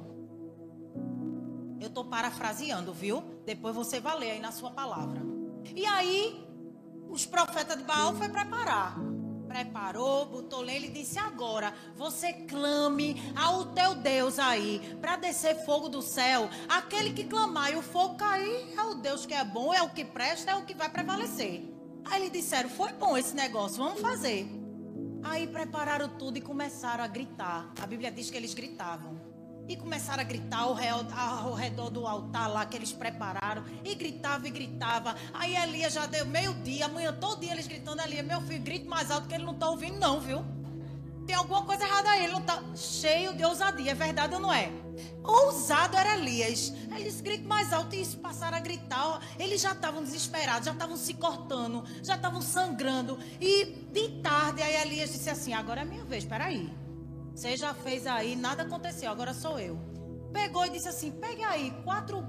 Eu 1.80 1.88
estou 1.88 2.04
parafraseando, 2.04 2.92
viu? 2.92 3.22
Depois 3.46 3.74
você 3.74 3.98
vai 3.98 4.18
ler 4.18 4.30
aí 4.32 4.40
na 4.40 4.52
sua 4.52 4.70
palavra. 4.70 5.22
E 5.74 5.86
aí, 5.86 6.46
os 7.08 7.24
profetas 7.24 7.78
de 7.78 7.84
Baal 7.84 8.14
foi 8.14 8.28
preparar. 8.28 8.96
Preparou, 9.48 10.26
botou 10.26 10.60
lenha 10.60 10.86
e 10.86 10.90
disse: 10.90 11.18
Agora 11.18 11.74
você 11.96 12.32
clame 12.32 13.20
ao 13.34 13.66
teu 13.72 13.96
Deus 13.96 14.38
aí 14.38 14.96
para 15.00 15.16
descer 15.16 15.64
fogo 15.64 15.88
do 15.88 16.02
céu. 16.02 16.48
Aquele 16.68 17.12
que 17.12 17.24
clamar 17.24 17.72
e 17.72 17.76
o 17.76 17.82
fogo 17.82 18.14
cair 18.14 18.72
é 18.78 18.82
o 18.82 18.94
Deus 18.94 19.26
que 19.26 19.34
é 19.34 19.42
bom, 19.42 19.74
é 19.74 19.82
o 19.82 19.90
que 19.90 20.04
presta, 20.04 20.52
é 20.52 20.54
o 20.54 20.64
que 20.64 20.74
vai 20.74 20.88
prevalecer. 20.88 21.64
Aí 22.04 22.20
eles 22.20 22.32
disseram: 22.32 22.68
Foi 22.68 22.92
bom 22.92 23.16
esse 23.16 23.34
negócio, 23.34 23.82
vamos 23.82 24.00
fazer. 24.00 24.46
Aí 25.22 25.46
prepararam 25.46 26.08
tudo 26.10 26.36
e 26.38 26.40
começaram 26.40 27.02
a 27.02 27.08
gritar. 27.08 27.72
A 27.82 27.86
Bíblia 27.86 28.12
diz 28.12 28.30
que 28.30 28.36
eles 28.36 28.54
gritavam. 28.54 29.19
E 29.70 29.76
começaram 29.76 30.20
a 30.20 30.24
gritar 30.24 30.62
ao 30.62 30.74
redor, 30.74 31.14
ao 31.16 31.54
redor 31.54 31.90
do 31.90 32.04
altar 32.04 32.48
lá 32.48 32.66
que 32.66 32.76
eles 32.76 32.92
prepararam. 32.92 33.62
E 33.84 33.94
gritava 33.94 34.48
e 34.48 34.50
gritava. 34.50 35.14
Aí 35.32 35.54
Elias 35.54 35.92
já 35.92 36.06
deu 36.06 36.26
meio 36.26 36.52
dia, 36.54 36.86
amanhã 36.86 37.12
todo 37.12 37.38
dia 37.38 37.52
eles 37.52 37.68
gritando. 37.68 38.02
Elias, 38.02 38.26
meu 38.26 38.40
filho, 38.40 38.64
grite 38.64 38.86
mais 38.86 39.12
alto 39.12 39.28
que 39.28 39.34
ele 39.34 39.44
não 39.44 39.52
está 39.52 39.70
ouvindo, 39.70 39.96
não, 39.96 40.18
viu? 40.18 40.44
tem 41.30 41.36
alguma 41.36 41.62
coisa 41.62 41.84
errada 41.84 42.10
aí. 42.10 42.24
Ele 42.24 42.32
não 42.32 42.42
tá 42.42 42.60
cheio 42.74 43.32
de 43.36 43.44
ousadia. 43.44 43.92
É 43.92 43.94
verdade 43.94 44.34
ou 44.34 44.40
não 44.40 44.52
é? 44.52 44.72
Ousado 45.22 45.96
era 45.96 46.18
Elias. 46.18 46.72
Eles 46.98 47.20
gritam 47.20 47.46
mais 47.46 47.72
alto 47.72 47.94
e 47.94 48.04
passaram 48.16 48.56
a 48.56 48.60
gritar. 48.60 49.20
Eles 49.38 49.60
já 49.60 49.70
estavam 49.70 50.02
desesperados, 50.02 50.64
já 50.64 50.72
estavam 50.72 50.96
se 50.96 51.14
cortando, 51.14 51.84
já 52.02 52.16
estavam 52.16 52.42
sangrando. 52.42 53.16
E 53.40 53.66
de 53.92 54.20
tarde, 54.20 54.60
aí 54.60 54.82
Elias 54.82 55.12
disse 55.12 55.30
assim: 55.30 55.52
Agora 55.52 55.82
é 55.82 55.84
minha 55.84 56.04
vez, 56.04 56.24
peraí. 56.24 56.79
Você 57.40 57.56
já 57.56 57.72
fez 57.72 58.06
aí, 58.06 58.36
nada 58.36 58.64
aconteceu, 58.64 59.10
agora 59.10 59.32
sou 59.32 59.58
eu. 59.58 59.78
Pegou 60.30 60.66
e 60.66 60.68
disse 60.68 60.88
assim: 60.88 61.10
Pegue 61.10 61.42
aí 61.42 61.70
quatro 61.84 62.22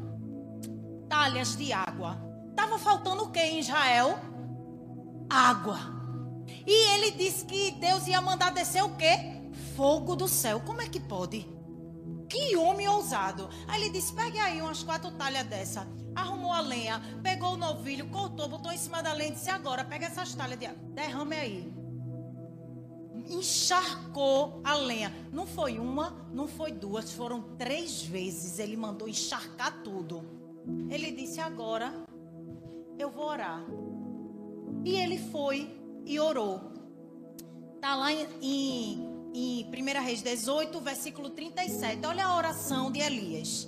talhas 1.09 1.53
de 1.57 1.73
água. 1.73 2.17
Tava 2.55 2.79
faltando 2.79 3.23
o 3.23 3.29
que 3.29 3.41
em 3.41 3.59
Israel? 3.59 4.17
Água. 5.29 5.77
E 6.65 6.93
ele 6.93 7.11
disse 7.11 7.43
que 7.43 7.71
Deus 7.71 8.07
ia 8.07 8.21
mandar 8.21 8.53
descer 8.53 8.85
o 8.85 8.95
quê? 8.95 9.51
Fogo 9.75 10.15
do 10.15 10.29
céu. 10.29 10.61
Como 10.61 10.81
é 10.81 10.87
que 10.87 11.01
pode? 11.01 11.45
Que 12.29 12.55
homem 12.55 12.87
ousado. 12.87 13.49
Aí 13.67 13.81
ele 13.81 13.91
disse: 13.91 14.13
pegue 14.13 14.39
aí 14.39 14.61
umas 14.61 14.81
quatro 14.81 15.11
talhas 15.11 15.45
dessa. 15.45 15.85
Arrumou 16.15 16.53
a 16.53 16.61
lenha, 16.61 17.01
pegou 17.21 17.55
o 17.55 17.57
novilho, 17.57 18.07
cortou, 18.07 18.47
botou 18.47 18.71
em 18.71 18.77
cima 18.77 19.03
da 19.03 19.11
lenha 19.11 19.31
e 19.31 19.33
disse: 19.33 19.49
agora, 19.49 19.83
pega 19.83 20.05
essas 20.05 20.33
talhas 20.33 20.57
de 20.57 20.69
derrame 20.93 21.35
aí. 21.35 21.80
Encharcou 23.31 24.61
a 24.63 24.75
lenha. 24.75 25.13
Não 25.31 25.47
foi 25.47 25.79
uma, 25.79 26.27
não 26.33 26.47
foi 26.47 26.71
duas, 26.71 27.11
foram 27.13 27.41
três 27.57 28.03
vezes. 28.03 28.59
Ele 28.59 28.75
mandou 28.75 29.07
encharcar 29.07 29.81
tudo. 29.83 30.23
Ele 30.89 31.11
disse: 31.11 31.39
agora 31.39 32.05
eu 32.99 33.09
vou 33.09 33.25
orar. 33.25 33.65
E 34.83 34.95
ele 34.95 35.17
foi 35.17 35.69
e 36.05 36.19
orou. 36.19 36.71
Está 37.75 37.95
lá 37.95 38.11
em, 38.11 38.27
em 38.41 39.11
em 39.33 39.65
1 39.65 40.03
Reis 40.03 40.21
18, 40.21 40.79
versículo 40.81 41.29
37. 41.29 42.05
Olha 42.05 42.25
a 42.25 42.37
oração 42.37 42.91
de 42.91 42.99
Elias. 42.99 43.67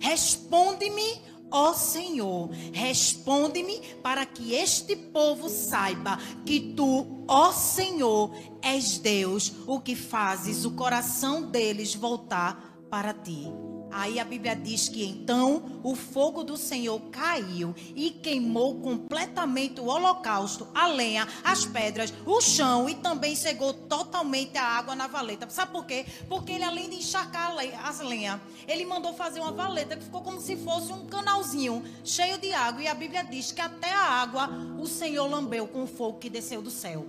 Responde-me, 0.00 1.20
ó 1.50 1.72
Senhor, 1.74 2.50
responde-me 2.72 3.80
para 4.02 4.24
que 4.26 4.54
este 4.54 4.96
povo 4.96 5.48
saiba 5.48 6.18
que 6.44 6.74
tu, 6.76 7.24
ó 7.26 7.52
Senhor, 7.52 8.30
és 8.62 8.98
Deus, 8.98 9.52
o 9.66 9.80
que 9.80 9.94
fazes 9.94 10.64
o 10.64 10.72
coração 10.72 11.50
deles 11.50 11.94
voltar 11.94 12.78
para 12.90 13.12
ti. 13.12 13.69
Aí 13.90 14.18
a 14.18 14.24
Bíblia 14.24 14.54
diz 14.54 14.88
que 14.88 15.04
então 15.04 15.80
o 15.82 15.94
fogo 15.94 16.44
do 16.44 16.56
Senhor 16.56 17.00
caiu 17.10 17.74
e 17.94 18.10
queimou 18.10 18.80
completamente 18.80 19.80
o 19.80 19.86
holocausto, 19.86 20.68
a 20.74 20.86
lenha, 20.86 21.26
as 21.42 21.64
pedras, 21.64 22.12
o 22.24 22.40
chão 22.40 22.88
e 22.88 22.94
também 22.94 23.34
cegou 23.34 23.72
totalmente 23.72 24.56
a 24.56 24.64
água 24.64 24.94
na 24.94 25.06
valeta. 25.06 25.48
Sabe 25.50 25.72
por 25.72 25.84
quê? 25.86 26.06
Porque 26.28 26.52
ele, 26.52 26.64
além 26.64 26.88
de 26.88 26.96
encharcar 26.96 27.54
as 27.84 28.00
lenhas, 28.00 28.40
ele 28.68 28.84
mandou 28.84 29.12
fazer 29.14 29.40
uma 29.40 29.52
valeta 29.52 29.96
que 29.96 30.04
ficou 30.04 30.22
como 30.22 30.40
se 30.40 30.56
fosse 30.56 30.92
um 30.92 31.06
canalzinho 31.06 31.82
cheio 32.04 32.38
de 32.38 32.52
água. 32.52 32.82
E 32.82 32.86
a 32.86 32.94
Bíblia 32.94 33.24
diz 33.24 33.52
que 33.52 33.60
até 33.60 33.92
a 33.92 34.02
água 34.02 34.48
o 34.78 34.86
Senhor 34.86 35.26
lambeu 35.26 35.66
com 35.66 35.82
o 35.82 35.86
fogo 35.86 36.18
que 36.18 36.30
desceu 36.30 36.62
do 36.62 36.70
céu. 36.70 37.06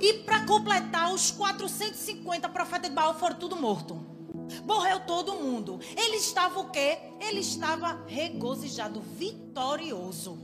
E 0.00 0.14
para 0.24 0.44
completar, 0.44 1.12
os 1.12 1.30
450 1.30 2.48
profetas 2.48 2.88
de 2.88 2.94
Baal 2.94 3.18
foram 3.18 3.36
tudo 3.36 3.56
mortos. 3.56 4.15
Morreu 4.64 5.00
todo 5.00 5.34
mundo. 5.34 5.80
Ele 5.96 6.16
estava 6.16 6.60
o 6.60 6.70
quê? 6.70 6.98
Ele 7.20 7.40
estava 7.40 8.04
regozijado, 8.06 9.00
vitorioso. 9.00 10.38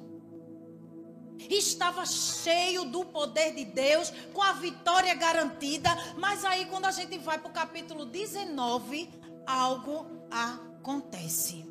Estava 1.51 2.07
cheio 2.07 2.85
do 2.85 3.05
poder 3.05 3.55
de 3.55 3.65
Deus, 3.65 4.13
com 4.33 4.43
a 4.43 4.53
vitória 4.53 5.15
garantida. 5.15 5.91
Mas 6.17 6.45
aí, 6.45 6.67
quando 6.67 6.85
a 6.85 6.93
gente 6.93 7.19
vai 7.19 7.39
para 7.39 7.51
o 7.51 7.53
capítulo 7.53 8.05
19, 8.05 9.09
algo 9.47 10.07
acontece. 10.31 11.67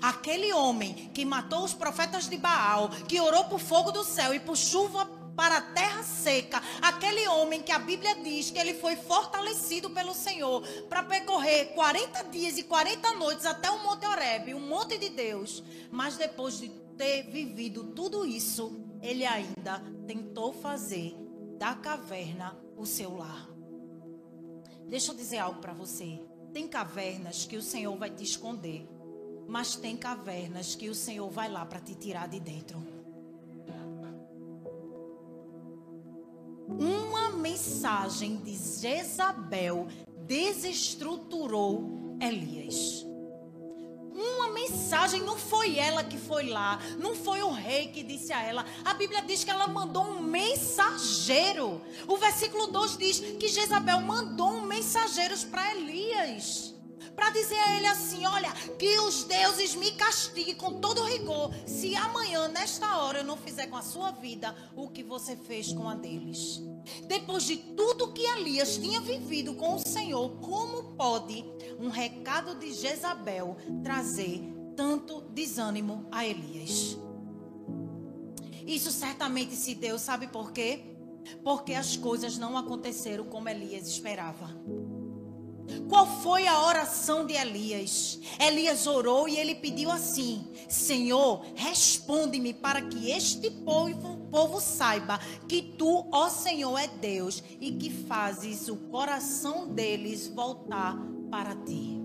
Aquele 0.00 0.52
homem 0.52 1.10
que 1.12 1.24
matou 1.24 1.64
os 1.64 1.74
profetas 1.74 2.28
de 2.28 2.36
Baal, 2.36 2.88
que 3.08 3.20
orou 3.20 3.44
por 3.44 3.58
fogo 3.58 3.90
do 3.90 4.04
céu 4.04 4.34
e 4.34 4.40
por 4.40 4.56
chuva 4.56 5.21
para 5.36 5.58
a 5.58 5.60
terra 5.60 6.02
seca, 6.02 6.62
aquele 6.80 7.26
homem 7.28 7.62
que 7.62 7.72
a 7.72 7.78
Bíblia 7.78 8.14
diz 8.16 8.50
que 8.50 8.58
ele 8.58 8.74
foi 8.74 8.96
fortalecido 8.96 9.90
pelo 9.90 10.14
Senhor 10.14 10.62
para 10.88 11.02
percorrer 11.02 11.74
40 11.74 12.24
dias 12.24 12.58
e 12.58 12.62
40 12.62 13.14
noites 13.14 13.46
até 13.46 13.70
o 13.70 13.82
Monte 13.82 14.06
Horebe, 14.06 14.54
o 14.54 14.60
monte 14.60 14.98
de 14.98 15.08
Deus. 15.08 15.62
Mas 15.90 16.16
depois 16.16 16.58
de 16.58 16.68
ter 16.96 17.24
vivido 17.24 17.84
tudo 17.84 18.26
isso, 18.26 18.80
ele 19.00 19.24
ainda 19.24 19.82
tentou 20.06 20.52
fazer 20.52 21.14
da 21.58 21.74
caverna 21.74 22.56
o 22.76 22.84
seu 22.84 23.16
lar. 23.16 23.48
Deixa 24.86 25.12
eu 25.12 25.16
dizer 25.16 25.38
algo 25.38 25.60
para 25.60 25.72
você. 25.72 26.20
Tem 26.52 26.68
cavernas 26.68 27.46
que 27.46 27.56
o 27.56 27.62
Senhor 27.62 27.96
vai 27.96 28.10
te 28.10 28.22
esconder, 28.22 28.86
mas 29.48 29.74
tem 29.74 29.96
cavernas 29.96 30.74
que 30.74 30.90
o 30.90 30.94
Senhor 30.94 31.30
vai 31.30 31.48
lá 31.48 31.64
para 31.64 31.80
te 31.80 31.94
tirar 31.94 32.28
de 32.28 32.38
dentro. 32.38 33.01
Uma 36.68 37.30
mensagem 37.30 38.36
de 38.36 38.54
Jezabel 38.54 39.88
desestruturou 40.26 42.16
Elias. 42.20 43.04
Uma 44.14 44.50
mensagem, 44.50 45.22
não 45.22 45.36
foi 45.36 45.78
ela 45.78 46.04
que 46.04 46.18
foi 46.18 46.48
lá, 46.48 46.78
não 46.98 47.14
foi 47.14 47.42
o 47.42 47.50
rei 47.50 47.88
que 47.88 48.02
disse 48.02 48.32
a 48.32 48.42
ela. 48.42 48.64
A 48.84 48.94
Bíblia 48.94 49.22
diz 49.22 49.42
que 49.42 49.50
ela 49.50 49.66
mandou 49.66 50.04
um 50.04 50.22
mensageiro. 50.22 51.80
O 52.06 52.16
versículo 52.16 52.66
2 52.68 52.96
diz 52.96 53.20
que 53.20 53.48
Jezabel 53.48 54.00
mandou 54.00 54.50
um 54.50 54.62
mensageiro 54.62 55.36
para 55.50 55.74
Elias 55.74 56.71
para 57.14 57.30
dizer 57.30 57.58
a 57.58 57.76
ele 57.76 57.86
assim: 57.86 58.24
olha, 58.26 58.50
que 58.78 58.98
os 59.00 59.24
deuses 59.24 59.74
me 59.74 59.92
castiguem 59.92 60.54
com 60.54 60.80
todo 60.80 61.04
rigor, 61.04 61.52
se 61.66 61.94
amanhã, 61.94 62.48
nesta 62.48 62.98
hora, 62.98 63.18
eu 63.18 63.24
não 63.24 63.36
fizer 63.36 63.66
com 63.66 63.76
a 63.76 63.82
sua 63.82 64.10
vida 64.10 64.54
o 64.74 64.88
que 64.88 65.02
você 65.02 65.36
fez 65.36 65.72
com 65.72 65.88
a 65.88 65.94
deles. 65.94 66.62
Depois 67.06 67.44
de 67.44 67.56
tudo 67.56 68.12
que 68.12 68.22
Elias 68.22 68.76
tinha 68.76 69.00
vivido 69.00 69.54
com 69.54 69.74
o 69.74 69.78
Senhor, 69.78 70.30
como 70.40 70.94
pode 70.94 71.44
um 71.78 71.88
recado 71.88 72.54
de 72.56 72.72
Jezabel 72.72 73.56
trazer 73.82 74.42
tanto 74.76 75.20
desânimo 75.30 76.06
a 76.10 76.26
Elias? 76.26 76.96
Isso 78.66 78.90
certamente 78.90 79.54
se 79.56 79.74
deu, 79.74 79.98
sabe 79.98 80.28
por 80.28 80.52
quê? 80.52 80.80
Porque 81.42 81.74
as 81.74 81.96
coisas 81.96 82.38
não 82.38 82.56
aconteceram 82.56 83.24
como 83.24 83.48
Elias 83.48 83.86
esperava. 83.86 84.48
Qual 85.88 86.06
foi 86.22 86.46
a 86.46 86.64
oração 86.64 87.26
de 87.26 87.34
Elias? 87.34 88.18
Elias 88.40 88.86
orou 88.86 89.28
e 89.28 89.36
ele 89.36 89.54
pediu 89.54 89.90
assim: 89.90 90.46
Senhor, 90.68 91.44
responde-me 91.54 92.52
para 92.52 92.82
que 92.82 93.10
este 93.10 93.50
povo, 93.50 94.16
povo 94.30 94.60
saiba 94.60 95.18
que 95.48 95.62
tu, 95.62 96.08
ó 96.10 96.28
Senhor, 96.28 96.78
é 96.78 96.88
Deus 96.88 97.42
e 97.60 97.72
que 97.72 97.90
fazes 97.90 98.68
o 98.68 98.76
coração 98.76 99.68
deles 99.68 100.28
voltar 100.28 100.96
para 101.30 101.54
ti. 101.54 102.00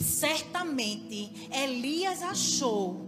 Certamente 0.00 1.48
Elias 1.52 2.22
achou 2.22 3.06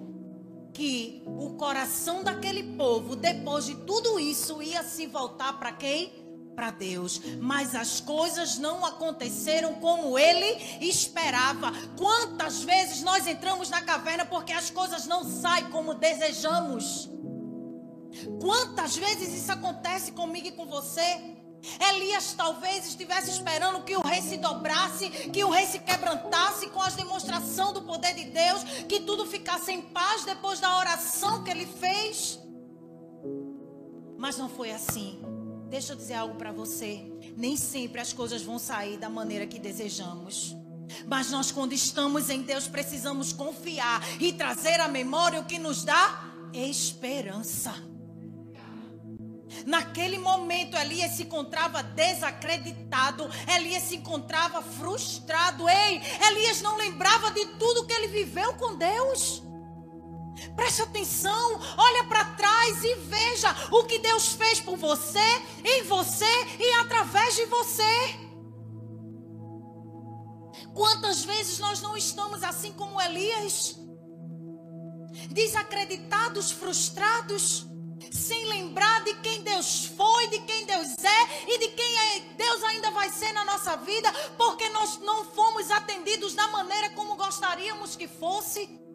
que 0.73 1.23
o 1.27 1.51
coração 1.55 2.23
daquele 2.23 2.63
povo, 2.77 3.17
depois 3.17 3.67
de 3.67 3.75
tudo 3.75 4.21
isso, 4.21 4.63
ia 4.63 4.85
se 4.85 5.07
voltar 5.07 5.59
para 5.59 5.73
quem? 5.73 6.18
Para 6.59 6.73
Deus, 6.73 7.21
mas 7.41 7.73
as 7.73 8.01
coisas 8.01 8.59
não 8.59 8.85
aconteceram 8.85 9.75
como 9.75 10.19
ele 10.19 10.61
esperava. 10.81 11.71
Quantas 11.97 12.65
vezes 12.65 13.01
nós 13.01 13.29
entramos 13.29 13.71
na 13.71 13.81
caverna 13.81 14.25
porque 14.25 14.53
as 14.53 14.69
coisas 14.69 15.07
não 15.07 15.23
saem 15.23 15.71
como 15.71 15.95
desejamos? 15.95 17.09
Quantas 18.41 18.97
vezes 18.97 19.33
isso 19.33 19.53
acontece 19.53 20.11
comigo 20.11 20.49
e 20.49 20.51
com 20.51 20.67
você? 20.67 21.37
Elias 21.91 22.33
talvez 22.33 22.89
estivesse 22.89 23.31
esperando 23.31 23.85
que 23.85 23.97
o 23.97 24.01
rei 24.01 24.21
se 24.21 24.37
dobrasse, 24.37 25.11
que 25.11 25.45
o 25.45 25.51
rei 25.51 25.65
se 25.65 25.79
quebrantasse 25.79 26.71
com 26.71 26.83
as 26.83 26.97
demonstrações 26.97 27.75
do 27.75 27.83
poder 27.83 28.15
de 28.15 28.25
Deus, 28.25 28.65
que 28.89 28.99
tudo 28.99 29.25
ficasse 29.27 29.71
em 29.71 29.81
paz 29.81 30.25
depois 30.25 30.59
da 30.59 30.77
oração 30.77 31.45
que 31.45 31.53
ele 31.53 31.67
fez. 31.67 32.37
Mas 34.17 34.37
não 34.37 34.49
foi 34.49 34.73
assim. 34.73 35.38
Deixa 35.69 35.93
eu 35.93 35.97
dizer 35.97 36.15
algo 36.15 36.37
para 36.37 36.51
você. 36.51 37.05
Nem 37.37 37.57
sempre 37.57 38.01
as 38.01 38.13
coisas 38.13 38.43
vão 38.43 38.59
sair 38.59 38.97
da 38.97 39.09
maneira 39.09 39.47
que 39.47 39.59
desejamos. 39.59 40.57
Mas 41.07 41.31
nós, 41.31 41.53
quando 41.53 41.73
estamos 41.73 42.31
em 42.31 42.43
Deus, 42.43 42.67
precisamos 42.67 43.33
confiar 43.33 44.03
e 44.21 44.33
trazer 44.33 44.81
à 44.81 44.89
memória 44.89 45.41
o 45.41 45.45
que 45.45 45.59
nos 45.59 45.85
dá 45.85 46.25
esperança. 46.53 47.75
Naquele 49.67 50.19
momento, 50.19 50.77
Elias 50.77 51.13
se 51.13 51.25
encontrava 51.25 51.83
desacreditado, 51.83 53.29
Elias 53.55 53.83
se 53.83 53.97
encontrava 53.97 54.63
frustrado. 54.63 55.69
Ei, 55.69 56.01
Elias 56.31 56.63
não 56.63 56.77
lembrava 56.77 57.31
de 57.31 57.45
tudo 57.59 57.87
que 57.87 57.93
ele 57.93 58.09
viveu 58.09 58.55
com 58.55 58.77
Deus. 58.77 59.43
Preste 60.55 60.83
atenção, 60.83 61.61
olha 61.77 62.05
para 62.05 62.25
trás 62.37 62.85
e 62.85 62.95
veja 62.97 63.55
o 63.71 63.85
que 63.85 63.99
Deus 63.99 64.33
fez 64.33 64.61
por 64.61 64.77
você, 64.77 65.19
em 65.65 65.83
você 65.85 66.25
e 66.59 66.73
através 66.81 67.37
de 67.37 67.47
você. 67.47 68.29
Quantas 70.75 71.25
vezes 71.25 71.59
nós 71.59 71.81
não 71.81 71.97
estamos 71.97 72.43
assim 72.43 72.73
como 72.73 73.01
Elias? 73.01 73.77
Desacreditados, 75.31 76.51
frustrados, 76.51 77.67
sem 78.13 78.47
lembrar 78.47 79.03
de 79.05 79.15
quem 79.15 79.43
Deus 79.43 79.87
foi, 79.87 80.29
de 80.29 80.41
quem 80.41 80.67
Deus 80.67 80.89
é 81.03 81.51
e 81.53 81.59
de 81.59 81.69
quem 81.69 81.99
é, 81.99 82.21
Deus 82.37 82.63
ainda 82.65 82.91
vai 82.91 83.11
ser 83.11 83.33
na 83.33 83.45
nossa 83.45 83.77
vida, 83.77 84.13
porque 84.37 84.69
nós 84.71 84.99
não 84.99 85.25
fomos 85.25 85.71
atendidos 85.71 86.35
da 86.35 86.47
maneira 86.49 86.91
como 86.91 87.17
gostaríamos 87.17 87.97
que 87.97 88.07
fosse. 88.07 88.88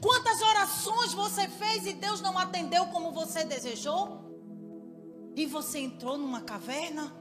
Quantas 0.00 0.40
orações 0.40 1.12
você 1.12 1.48
fez 1.48 1.86
e 1.86 1.92
Deus 1.94 2.20
não 2.20 2.38
atendeu 2.38 2.86
como 2.86 3.12
você 3.12 3.44
desejou? 3.44 4.20
E 5.34 5.46
você 5.46 5.78
entrou 5.78 6.18
numa 6.18 6.42
caverna? 6.42 7.12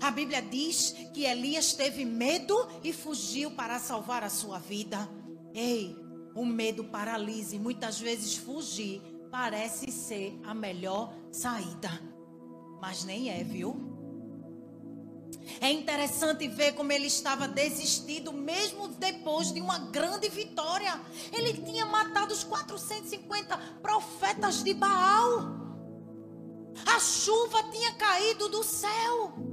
A 0.00 0.10
Bíblia 0.10 0.42
diz 0.42 0.94
que 1.12 1.24
Elias 1.24 1.72
teve 1.72 2.04
medo 2.04 2.54
e 2.82 2.92
fugiu 2.92 3.50
para 3.52 3.78
salvar 3.78 4.22
a 4.22 4.30
sua 4.30 4.58
vida. 4.58 5.08
Ei, 5.54 5.96
o 6.34 6.44
medo 6.44 6.84
paralisa 6.84 7.56
e 7.56 7.58
muitas 7.58 8.00
vezes 8.00 8.36
fugir 8.36 9.00
parece 9.30 9.90
ser 9.90 10.38
a 10.44 10.54
melhor 10.54 11.12
saída. 11.30 11.90
Mas 12.80 13.04
nem 13.04 13.30
é, 13.30 13.42
viu? 13.42 13.91
É 15.60 15.70
interessante 15.70 16.48
ver 16.48 16.72
como 16.72 16.92
ele 16.92 17.06
estava 17.06 17.46
desistido, 17.46 18.32
mesmo 18.32 18.88
depois 18.88 19.52
de 19.52 19.60
uma 19.60 19.78
grande 19.90 20.28
vitória. 20.28 21.00
Ele 21.32 21.52
tinha 21.54 21.86
matado 21.86 22.32
os 22.32 22.44
450 22.44 23.56
profetas 23.80 24.62
de 24.62 24.74
Baal. 24.74 25.62
A 26.86 26.98
chuva 26.98 27.62
tinha 27.70 27.92
caído 27.94 28.48
do 28.48 28.64
céu. 28.64 29.51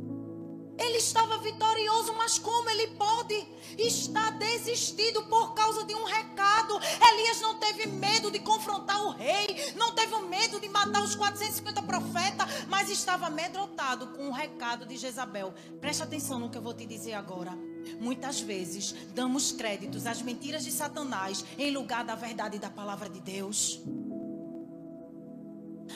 Ele 0.79 0.97
estava 0.97 1.37
vitorioso, 1.37 2.13
mas 2.15 2.39
como 2.39 2.69
ele 2.69 2.87
pode 2.87 3.47
estar 3.77 4.31
desistido 4.31 5.23
por 5.23 5.53
causa 5.53 5.83
de 5.83 5.93
um 5.93 6.05
recado? 6.05 6.79
Elias 7.13 7.41
não 7.41 7.55
teve 7.55 7.87
medo 7.87 8.31
de 8.31 8.39
confrontar 8.39 9.03
o 9.05 9.11
rei, 9.11 9.73
não 9.75 9.93
teve 9.93 10.15
medo 10.21 10.59
de 10.59 10.69
matar 10.69 11.03
os 11.03 11.15
450 11.15 11.81
profetas, 11.83 12.47
mas 12.67 12.89
estava 12.89 13.27
amedrontado 13.27 14.07
com 14.07 14.29
o 14.29 14.31
recado 14.31 14.85
de 14.85 14.97
Jezabel. 14.97 15.53
Preste 15.81 16.01
atenção 16.01 16.39
no 16.39 16.49
que 16.49 16.57
eu 16.57 16.61
vou 16.61 16.73
te 16.73 16.85
dizer 16.85 17.13
agora. 17.13 17.57
Muitas 17.99 18.39
vezes 18.39 18.95
damos 19.13 19.51
créditos 19.51 20.05
às 20.05 20.21
mentiras 20.21 20.63
de 20.63 20.71
Satanás 20.71 21.43
em 21.57 21.71
lugar 21.71 22.03
da 22.03 22.15
verdade 22.15 22.57
da 22.57 22.69
palavra 22.69 23.09
de 23.09 23.19
Deus. 23.19 23.81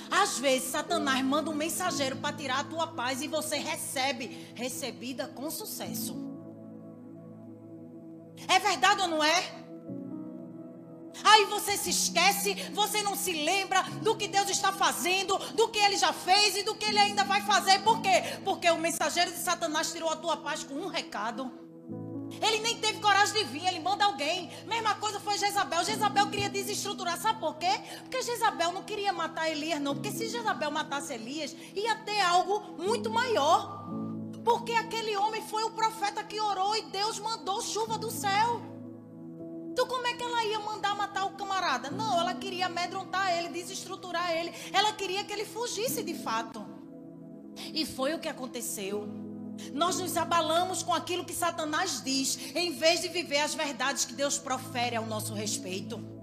Às 0.10 0.40
vezes, 0.40 0.70
Satanás 0.70 1.24
manda 1.24 1.50
um 1.50 1.56
mensageiro 1.56 2.18
para 2.18 2.36
tirar 2.36 2.60
a 2.60 2.64
tua 2.64 2.88
paz 2.88 3.22
e 3.22 3.28
você 3.28 3.58
recebe, 3.58 4.52
recebida 4.56 5.28
com 5.28 5.50
sucesso. 5.50 6.16
É 8.48 8.60
verdade 8.60 9.02
ou 9.02 9.08
não 9.08 9.24
é? 9.24 9.64
Aí 11.24 11.46
você 11.46 11.78
se 11.78 11.92
esquece, 11.92 12.56
você 12.74 13.02
não 13.02 13.16
se 13.16 13.32
lembra 13.32 13.84
do 14.02 14.16
que 14.16 14.28
Deus 14.28 14.50
está 14.50 14.72
fazendo, 14.72 15.38
do 15.54 15.68
que 15.70 15.80
ele 15.80 15.98
já 15.98 16.12
fez 16.12 16.58
e 16.58 16.64
do 16.64 16.76
que 16.76 16.86
ele 16.86 16.98
ainda 16.98 17.24
vai 17.24 17.42
fazer. 17.42 17.80
Por 17.80 18.02
quê? 18.02 18.24
Porque 18.44 18.70
o 18.70 18.78
mensageiro 18.78 19.32
de 19.32 19.38
Satanás 19.38 19.92
tirou 19.92 20.10
a 20.10 20.16
tua 20.16 20.38
paz 20.38 20.64
com 20.64 20.74
um 20.74 20.88
recado. 20.88 21.63
Ele 22.42 22.60
nem 22.60 22.78
teve 22.78 23.00
coragem 23.00 23.34
de 23.34 23.44
vir, 23.46 23.66
ele 23.68 23.80
manda 23.80 24.06
alguém. 24.06 24.50
Mesma 24.66 24.96
coisa 24.96 25.20
foi 25.20 25.38
Jezabel. 25.38 25.84
Jezabel 25.84 26.30
queria 26.30 26.50
desestruturar, 26.50 27.18
sabe 27.18 27.40
por 27.40 27.56
quê? 27.56 27.72
Porque 28.02 28.22
Jezabel 28.22 28.72
não 28.72 28.84
queria 28.84 29.14
matar 29.14 29.50
Elias, 29.50 29.80
não. 29.80 29.94
Porque 29.94 30.12
se 30.12 30.30
Jezabel 30.30 30.72
matasse 30.72 31.14
Elias, 31.14 31.56
ia 31.76 31.96
ter 31.98 32.20
algo 32.22 32.76
muito 32.78 33.10
maior. 33.10 33.88
Porque 34.44 34.74
aquele 34.74 35.16
homem 35.18 35.42
foi 35.44 35.64
o 35.64 35.72
profeta 35.72 36.24
que 36.24 36.40
orou 36.40 36.76
e 36.76 36.84
Deus 36.84 37.20
mandou 37.20 37.62
chuva 37.62 37.98
do 37.98 38.12
céu. 38.12 38.62
Então 39.72 39.88
como 39.88 40.06
é 40.06 40.14
que 40.14 40.24
ela 40.24 40.46
ia 40.46 40.60
mandar 40.60 40.96
matar 40.96 41.26
o 41.26 41.32
camarada? 41.32 41.90
Não, 41.90 42.20
ela 42.20 42.36
queria 42.36 42.68
amedrontar 42.68 43.36
ele, 43.36 43.50
desestruturar 43.50 44.32
ele. 44.32 44.54
Ela 44.72 44.92
queria 44.92 45.24
que 45.24 45.34
ele 45.34 45.46
fugisse 45.46 46.04
de 46.04 46.14
fato. 46.14 46.64
E 47.74 47.86
foi 47.86 48.14
o 48.14 48.20
que 48.20 48.28
aconteceu. 48.28 49.23
Nós 49.74 49.98
nos 49.98 50.18
abalamos 50.18 50.84
com 50.84 50.94
aquilo 50.94 51.26
que 51.26 51.34
Satanás 51.34 52.02
diz, 52.04 52.38
em 52.56 52.74
vez 52.74 53.02
de 53.02 53.10
viver 53.10 53.40
as 53.40 53.54
verdades 53.54 54.06
que 54.06 54.14
Deus 54.14 54.38
profere 54.38 54.96
ao 54.96 55.06
nosso 55.06 55.34
respeito. 55.34 56.14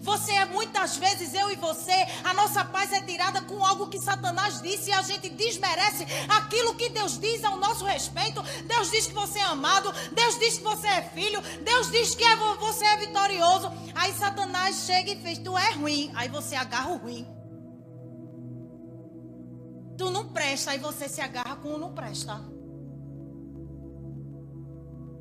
Você 0.00 0.32
é 0.32 0.44
muitas 0.44 0.96
vezes, 0.96 1.34
eu 1.34 1.50
e 1.50 1.56
você, 1.56 2.06
a 2.24 2.32
nossa 2.34 2.64
paz 2.64 2.92
é 2.92 3.00
tirada 3.00 3.42
com 3.42 3.64
algo 3.64 3.88
que 3.88 3.98
Satanás 3.98 4.60
disse 4.62 4.90
e 4.90 4.92
a 4.92 5.02
gente 5.02 5.28
desmerece 5.28 6.06
aquilo 6.28 6.74
que 6.74 6.88
Deus 6.88 7.18
diz 7.18 7.44
ao 7.44 7.56
nosso 7.56 7.84
respeito. 7.84 8.42
Deus 8.64 8.90
diz 8.90 9.06
que 9.06 9.14
você 9.14 9.38
é 9.38 9.44
amado, 9.44 9.92
Deus 10.12 10.38
diz 10.38 10.58
que 10.58 10.64
você 10.64 10.86
é 10.86 11.02
filho, 11.02 11.40
Deus 11.62 11.90
diz 11.90 12.14
que 12.14 12.24
é 12.24 12.36
você 12.36 12.84
é 12.84 12.96
vitorioso. 12.96 13.72
Aí 13.94 14.12
Satanás 14.12 14.84
chega 14.86 15.12
e 15.12 15.20
fez, 15.20 15.38
tu 15.38 15.56
é 15.56 15.72
ruim. 15.72 16.10
Aí 16.14 16.28
você 16.28 16.54
agarra 16.54 16.90
o 16.90 16.96
ruim. 16.96 17.41
Tu 19.96 20.10
não 20.10 20.28
presta, 20.28 20.72
aí 20.72 20.78
você 20.78 21.08
se 21.08 21.20
agarra 21.20 21.56
com 21.56 21.74
o 21.74 21.78
não 21.78 21.92
presta. 21.92 22.42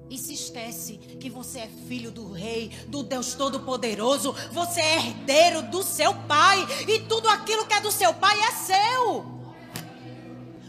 E 0.10 0.18
se 0.18 0.34
esquece 0.34 0.98
que 0.98 1.30
você 1.30 1.60
é 1.60 1.68
filho 1.68 2.12
do 2.12 2.34
rei, 2.34 2.68
do 2.90 3.02
Deus 3.02 3.34
Todo-Poderoso. 3.34 4.36
Você 4.52 4.82
é 4.82 4.98
herdeiro 4.98 5.62
do 5.62 5.82
seu 5.84 6.14
pai. 6.28 6.58
E 6.86 7.00
tudo 7.08 7.30
aquilo 7.30 7.66
que 7.66 7.74
é 7.74 7.80
do 7.80 7.92
seu 7.92 8.14
pai 8.14 8.38
é 8.42 8.52
seu. 8.52 9.42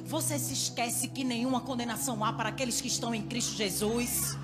Você 0.05 0.38
se 0.38 0.53
esquece 0.53 1.09
que 1.09 1.25
nenhuma 1.25 1.61
condenação 1.61 2.25
há 2.25 2.33
para 2.33 2.51
aqueles 2.51 2.81
que 2.81 2.87
estão 2.87 3.12
em 3.12 3.23
Cristo 3.23 3.55
Jesus. 3.55 4.38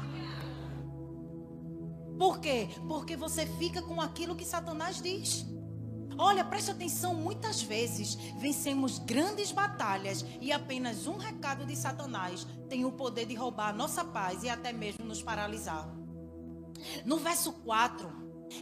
Por 2.18 2.40
quê? 2.40 2.68
Porque 2.88 3.16
você 3.16 3.47
fica 3.47 3.81
com 3.81 4.01
aquilo 4.01 4.35
que 4.35 4.44
Satanás 4.44 5.01
diz. 5.01 5.47
Olha, 6.18 6.44
preste 6.44 6.72
atenção, 6.72 7.14
muitas 7.14 7.62
vezes 7.62 8.16
vencemos 8.38 8.98
grandes 8.98 9.52
batalhas 9.52 10.24
e 10.40 10.50
apenas 10.50 11.07
um 11.07 11.16
recado 11.16 11.64
de 11.64 11.76
Satanás 11.76 12.44
tem 12.68 12.85
o 12.85 12.90
poder 12.90 13.24
de 13.24 13.37
roubar 13.37 13.68
a 13.68 13.72
nossa 13.72 14.04
paz 14.04 14.42
e 14.42 14.48
até 14.48 14.72
mesmo 14.72 15.04
nos 15.04 15.22
paralisar. 15.22 15.88
No 17.04 17.18
verso 17.18 17.52
4, 17.52 18.11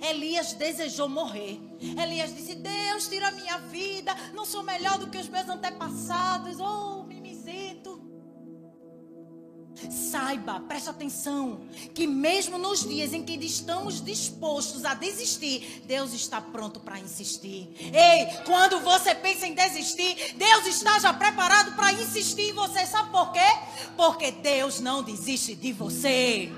Elias 0.03 0.53
desejou 0.53 1.09
morrer. 1.09 1.59
Elias 1.81 2.35
disse: 2.35 2.57
Deus, 2.57 3.09
tira 3.09 3.29
a 3.29 3.33
minha 3.33 3.59
vida, 3.59 4.14
não 4.35 4.45
sou 4.45 4.62
melhor 4.62 4.99
do 4.99 5.09
que 5.09 5.19
os 5.19 5.29
meus 5.29 5.49
antepassados. 5.49 6.59
Oh. 6.61 6.96
Saiba, 9.91 10.61
preste 10.61 10.89
atenção, 10.89 11.61
que 11.95 12.07
mesmo 12.07 12.59
nos 12.59 12.81
dias 12.87 13.12
em 13.12 13.23
que 13.23 13.35
estamos 13.45 14.03
dispostos 14.03 14.85
a 14.85 14.95
desistir, 14.95 15.83
Deus 15.87 16.12
está 16.12 16.41
pronto 16.41 16.81
para 16.81 16.99
insistir. 16.99 17.69
Ei, 17.79 18.27
quando 18.45 18.81
você 18.81 19.15
pensa 19.15 19.47
em 19.47 19.55
desistir, 19.55 20.35
Deus 20.37 20.67
está 20.67 20.99
já 20.99 21.12
preparado 21.12 21.77
para 21.77 21.93
insistir 21.93 22.51
em 22.51 22.53
você. 22.53 22.87
Sabe 22.87 23.11
por 23.11 23.33
quê? 23.33 23.41
Porque 23.97 24.31
Deus 24.31 24.81
não 24.81 25.03
desiste 25.03 25.55
de 25.55 25.73
você. 25.73 26.51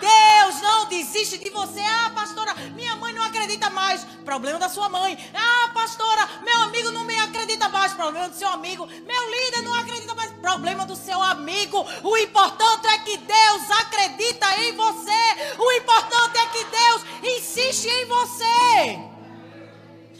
Deus 0.00 0.60
não 0.62 0.86
desiste 0.86 1.38
de 1.38 1.50
você. 1.50 1.80
Ah, 1.80 2.10
pastora, 2.14 2.54
minha 2.74 2.96
mãe 2.96 3.12
não 3.12 3.22
acredita 3.22 3.68
mais. 3.68 4.02
Problema 4.24 4.58
da 4.58 4.68
sua 4.68 4.88
mãe. 4.88 5.16
Ah, 5.34 5.70
pastora, 5.74 6.26
meu 6.42 6.62
amigo 6.62 6.90
não 6.90 7.04
me 7.04 7.18
acredita 7.18 7.68
mais. 7.68 7.92
Problema 7.92 8.28
do 8.28 8.36
seu 8.36 8.48
amigo. 8.48 8.86
Meu 8.86 9.30
líder 9.30 9.62
não 9.62 9.74
acredita. 9.74 10.09
Problema 10.40 10.86
do 10.86 10.96
seu 10.96 11.20
amigo. 11.22 11.84
O 12.02 12.16
importante 12.16 12.86
é 12.86 12.98
que 12.98 13.16
Deus 13.16 13.70
acredita 13.80 14.46
em 14.62 14.74
você. 14.74 15.58
O 15.58 15.72
importante 15.72 16.38
é 16.38 16.46
que 16.46 16.64
Deus 16.64 17.36
insiste 17.36 17.86
em 17.86 18.06
você. 18.06 19.10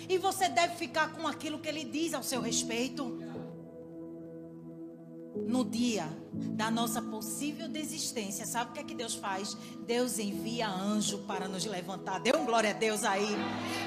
E 0.08 0.18
você 0.18 0.48
deve 0.48 0.76
ficar 0.76 1.12
com 1.12 1.26
aquilo 1.26 1.58
que 1.58 1.68
ele 1.68 1.84
diz 1.84 2.14
ao 2.14 2.22
seu 2.22 2.40
respeito 2.40 3.18
no 5.46 5.64
dia 5.64 6.08
da 6.32 6.70
nossa 6.70 7.00
possível 7.00 7.68
desistência, 7.68 8.44
sabe 8.44 8.70
o 8.70 8.74
que 8.74 8.80
é 8.80 8.84
que 8.84 8.94
Deus 8.94 9.14
faz? 9.14 9.56
Deus 9.86 10.18
envia 10.18 10.68
anjo 10.68 11.18
para 11.18 11.48
nos 11.48 11.64
levantar. 11.64 12.20
Dê 12.20 12.36
um 12.36 12.44
glória 12.44 12.70
a 12.70 12.72
Deus 12.72 13.04
aí. 13.04 13.36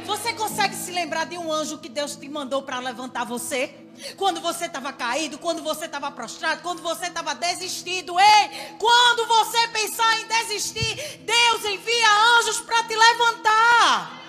Você 0.06 0.34
consegue 0.34 0.76
se 0.76 0.92
lembrar 0.92 1.26
de 1.26 1.38
um 1.38 1.52
anjo 1.52 1.78
que 1.78 1.90
Deus 1.90 2.16
te 2.16 2.28
mandou 2.28 2.64
para 2.64 2.80
levantar 2.80 3.26
você? 3.26 3.83
Quando 4.18 4.42
você 4.42 4.66
estava 4.66 4.92
caído, 4.92 5.38
quando 5.38 5.62
você 5.62 5.86
estava 5.86 6.12
prostrado, 6.12 6.62
quando 6.62 6.82
você 6.82 7.08
estava 7.08 7.36
desistido, 7.36 8.20
ei, 8.20 8.76
quando 8.80 9.28
você 9.28 9.68
pensar 9.68 10.20
em 10.22 10.28
desistir, 10.28 11.20
Deus 11.20 11.66
envia 11.66 12.40
anjos 12.40 12.60
para 12.62 12.84
te 12.84 12.96
levantar. 12.96 14.22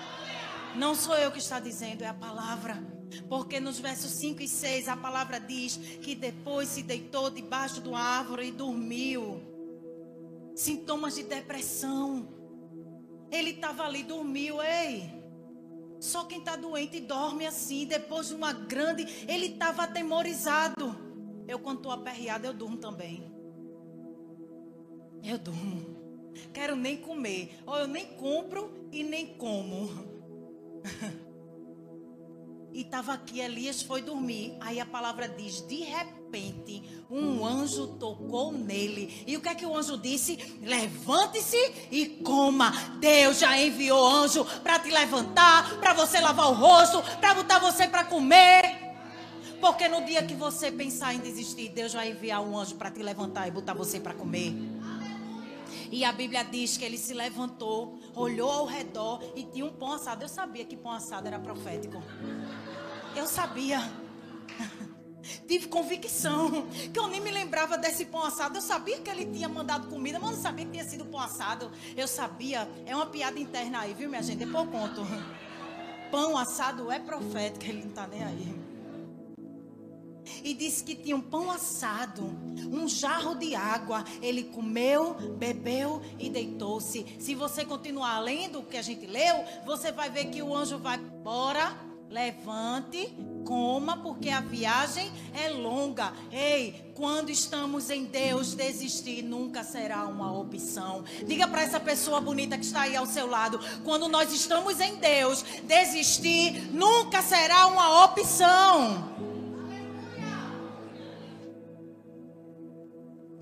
Não 0.75 0.93
sou 0.93 1.15
eu 1.15 1.31
que 1.31 1.39
está 1.39 1.59
dizendo, 1.59 2.03
é 2.03 2.07
a 2.07 2.13
palavra. 2.13 2.95
Porque 3.29 3.59
nos 3.59 3.79
versos 3.79 4.11
5 4.11 4.41
e 4.41 4.47
6 4.47 4.87
a 4.87 4.97
palavra 4.97 5.39
diz 5.39 5.77
que 5.77 6.15
depois 6.15 6.69
se 6.69 6.83
deitou 6.83 7.29
debaixo 7.29 7.81
de 7.81 7.87
uma 7.87 8.01
árvore 8.01 8.47
e 8.47 8.51
dormiu. 8.51 9.41
Sintomas 10.55 11.15
de 11.15 11.23
depressão. 11.23 12.27
Ele 13.31 13.51
estava 13.51 13.83
ali, 13.83 14.03
dormiu, 14.03 14.61
ei. 14.61 15.24
Só 16.05 16.23
quem 16.25 16.37
está 16.37 16.55
doente 16.55 16.99
dorme 16.99 17.47
assim, 17.47 17.85
depois 17.85 18.27
de 18.27 18.35
uma 18.35 18.53
grande. 18.53 19.03
Ele 19.27 19.47
estava 19.47 19.83
atemorizado. 19.83 20.95
Eu, 21.47 21.59
quando 21.59 21.77
estou 21.77 21.91
aperreada, 21.91 22.47
eu 22.47 22.53
durmo 22.53 22.77
também. 22.77 23.23
Eu 25.23 25.39
durmo. 25.39 26.31
Quero 26.53 26.75
nem 26.75 26.97
comer. 26.97 27.57
Ou 27.65 27.75
eu 27.75 27.87
nem 27.87 28.05
compro 28.05 28.87
e 28.91 29.03
nem 29.03 29.35
como. 29.35 29.89
e 32.71 32.81
estava 32.81 33.13
aqui, 33.13 33.39
Elias 33.39 33.81
foi 33.81 34.03
dormir. 34.03 34.55
Aí 34.61 34.79
a 34.79 34.85
palavra 34.85 35.27
diz: 35.27 35.65
de 35.67 35.77
repente, 35.77 36.14
um 37.09 37.45
anjo 37.45 37.87
tocou 37.87 38.51
nele. 38.51 39.23
E 39.27 39.37
o 39.37 39.41
que 39.41 39.49
é 39.49 39.55
que 39.55 39.65
o 39.65 39.75
anjo 39.75 39.97
disse? 39.97 40.37
Levante-se 40.61 41.57
e 41.91 42.07
coma. 42.23 42.71
Deus 42.99 43.39
já 43.39 43.57
enviou 43.59 44.05
anjo 44.07 44.45
para 44.63 44.79
te 44.79 44.89
levantar, 44.89 45.77
para 45.79 45.93
você 45.93 46.19
lavar 46.19 46.49
o 46.49 46.53
rosto, 46.53 47.01
para 47.19 47.33
botar 47.33 47.59
você 47.59 47.87
para 47.87 48.03
comer. 48.03 48.85
Porque 49.61 49.87
no 49.87 50.03
dia 50.05 50.23
que 50.23 50.33
você 50.33 50.71
pensar 50.71 51.13
em 51.13 51.19
desistir, 51.19 51.69
Deus 51.69 51.93
vai 51.93 52.11
enviar 52.11 52.41
um 52.41 52.57
anjo 52.57 52.75
para 52.75 52.91
te 52.91 53.01
levantar 53.01 53.47
e 53.47 53.51
botar 53.51 53.73
você 53.73 53.99
para 53.99 54.13
comer. 54.13 54.53
E 55.91 56.03
a 56.03 56.11
Bíblia 56.11 56.43
diz 56.43 56.77
que 56.77 56.83
ele 56.83 56.97
se 56.97 57.13
levantou, 57.13 57.99
olhou 58.15 58.51
ao 58.51 58.65
redor 58.65 59.21
e 59.35 59.43
tinha 59.43 59.65
um 59.65 59.71
pão 59.71 59.93
assado. 59.93 60.23
Eu 60.23 60.29
sabia 60.29 60.65
que 60.65 60.75
pão 60.75 60.91
assado 60.91 61.27
era 61.27 61.39
profético. 61.39 62.01
Eu 63.15 63.25
sabia. 63.27 63.79
Tive 65.47 65.67
convicção. 65.67 66.67
Que 66.93 66.99
eu 66.99 67.07
nem 67.07 67.19
me 67.19 67.31
lembrava 67.31 67.77
desse 67.77 68.05
pão 68.05 68.23
assado. 68.23 68.57
Eu 68.57 68.61
sabia 68.61 68.99
que 68.99 69.09
ele 69.09 69.25
tinha 69.25 69.49
mandado 69.49 69.87
comida, 69.87 70.19
mas 70.19 70.31
não 70.31 70.41
sabia 70.41 70.65
que 70.65 70.71
tinha 70.71 70.85
sido 70.85 71.05
pão 71.05 71.19
assado. 71.19 71.71
Eu 71.95 72.07
sabia. 72.07 72.67
É 72.85 72.95
uma 72.95 73.05
piada 73.05 73.39
interna 73.39 73.81
aí, 73.81 73.93
viu, 73.93 74.09
minha 74.09 74.21
gente? 74.21 74.39
Depois 74.39 74.65
eu 74.65 74.71
conto. 74.71 75.01
Pão 76.11 76.37
assado 76.37 76.91
é 76.91 76.99
profético, 76.99 77.65
ele 77.65 77.81
não 77.81 77.89
está 77.89 78.07
nem 78.07 78.23
aí 78.23 78.65
e 80.43 80.53
disse 80.53 80.83
que 80.83 80.95
tinha 80.95 81.15
um 81.15 81.21
pão 81.21 81.51
assado, 81.51 82.23
um 82.71 82.87
jarro 82.87 83.35
de 83.35 83.55
água. 83.55 84.03
Ele 84.21 84.43
comeu, 84.43 85.15
bebeu 85.37 86.01
e 86.19 86.29
deitou-se. 86.29 87.05
Se 87.19 87.35
você 87.35 87.65
continuar 87.65 88.19
lendo 88.19 88.59
o 88.59 88.63
que 88.63 88.77
a 88.77 88.81
gente 88.81 89.05
leu, 89.05 89.43
você 89.65 89.91
vai 89.91 90.09
ver 90.09 90.25
que 90.25 90.41
o 90.41 90.55
anjo 90.55 90.77
vai, 90.77 90.97
bora, 90.97 91.75
levante, 92.09 93.13
coma, 93.45 93.97
porque 93.97 94.29
a 94.29 94.41
viagem 94.41 95.11
é 95.33 95.49
longa. 95.49 96.13
Ei, 96.31 96.91
quando 96.95 97.29
estamos 97.29 97.89
em 97.89 98.05
Deus, 98.05 98.53
desistir 98.53 99.21
nunca 99.21 99.63
será 99.63 100.05
uma 100.07 100.31
opção. 100.31 101.03
Diga 101.25 101.47
para 101.47 101.63
essa 101.63 101.79
pessoa 101.79 102.21
bonita 102.21 102.57
que 102.57 102.65
está 102.65 102.81
aí 102.81 102.95
ao 102.95 103.05
seu 103.05 103.27
lado: 103.27 103.59
quando 103.83 104.07
nós 104.07 104.33
estamos 104.33 104.79
em 104.79 104.95
Deus, 104.95 105.43
desistir 105.63 106.71
nunca 106.71 107.21
será 107.21 107.67
uma 107.67 108.05
opção. 108.05 109.15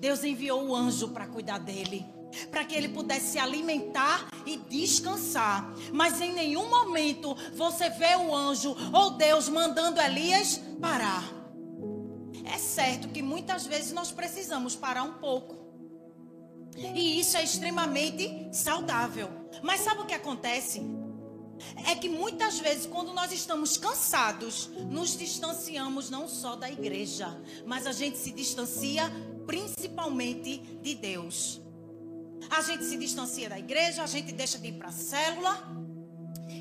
Deus 0.04 0.22
enviou 0.22 0.66
o 0.66 0.76
anjo 0.76 1.08
para 1.08 1.26
cuidar 1.26 1.58
dele, 1.58 2.04
para 2.50 2.64
que 2.64 2.74
ele 2.74 2.88
pudesse 2.88 3.32
se 3.32 3.38
alimentar 3.38 4.28
e 4.46 4.56
descansar. 4.56 5.72
Mas 5.92 6.20
em 6.20 6.32
nenhum 6.32 6.68
momento 6.68 7.36
você 7.54 7.88
vê 7.90 8.16
o 8.16 8.34
anjo 8.34 8.76
ou 8.92 9.12
Deus 9.12 9.48
mandando 9.48 10.00
Elias 10.00 10.60
parar. 10.80 11.24
É 12.44 12.58
certo 12.58 13.08
que 13.08 13.22
muitas 13.22 13.66
vezes 13.66 13.92
nós 13.92 14.12
precisamos 14.12 14.76
parar 14.76 15.02
um 15.02 15.14
pouco. 15.14 15.64
E 16.76 17.20
isso 17.20 17.36
é 17.36 17.44
extremamente 17.44 18.48
saudável. 18.52 19.28
Mas 19.62 19.80
sabe 19.80 20.02
o 20.02 20.06
que 20.06 20.14
acontece? 20.14 20.82
É 21.86 21.94
que 21.94 22.08
muitas 22.08 22.58
vezes, 22.58 22.84
quando 22.84 23.12
nós 23.12 23.32
estamos 23.32 23.76
cansados, 23.76 24.68
nos 24.90 25.16
distanciamos 25.16 26.10
não 26.10 26.28
só 26.28 26.56
da 26.56 26.70
igreja, 26.70 27.28
mas 27.64 27.86
a 27.86 27.92
gente 27.92 28.18
se 28.18 28.32
distancia 28.32 29.10
principalmente 29.46 30.58
de 30.82 30.94
Deus. 30.94 31.60
A 32.50 32.62
gente 32.62 32.84
se 32.84 32.96
distancia 32.96 33.48
da 33.48 33.58
igreja, 33.58 34.02
a 34.02 34.06
gente 34.06 34.32
deixa 34.32 34.58
de 34.58 34.68
ir 34.68 34.72
para 34.74 34.88
a 34.88 34.92
célula. 34.92 35.84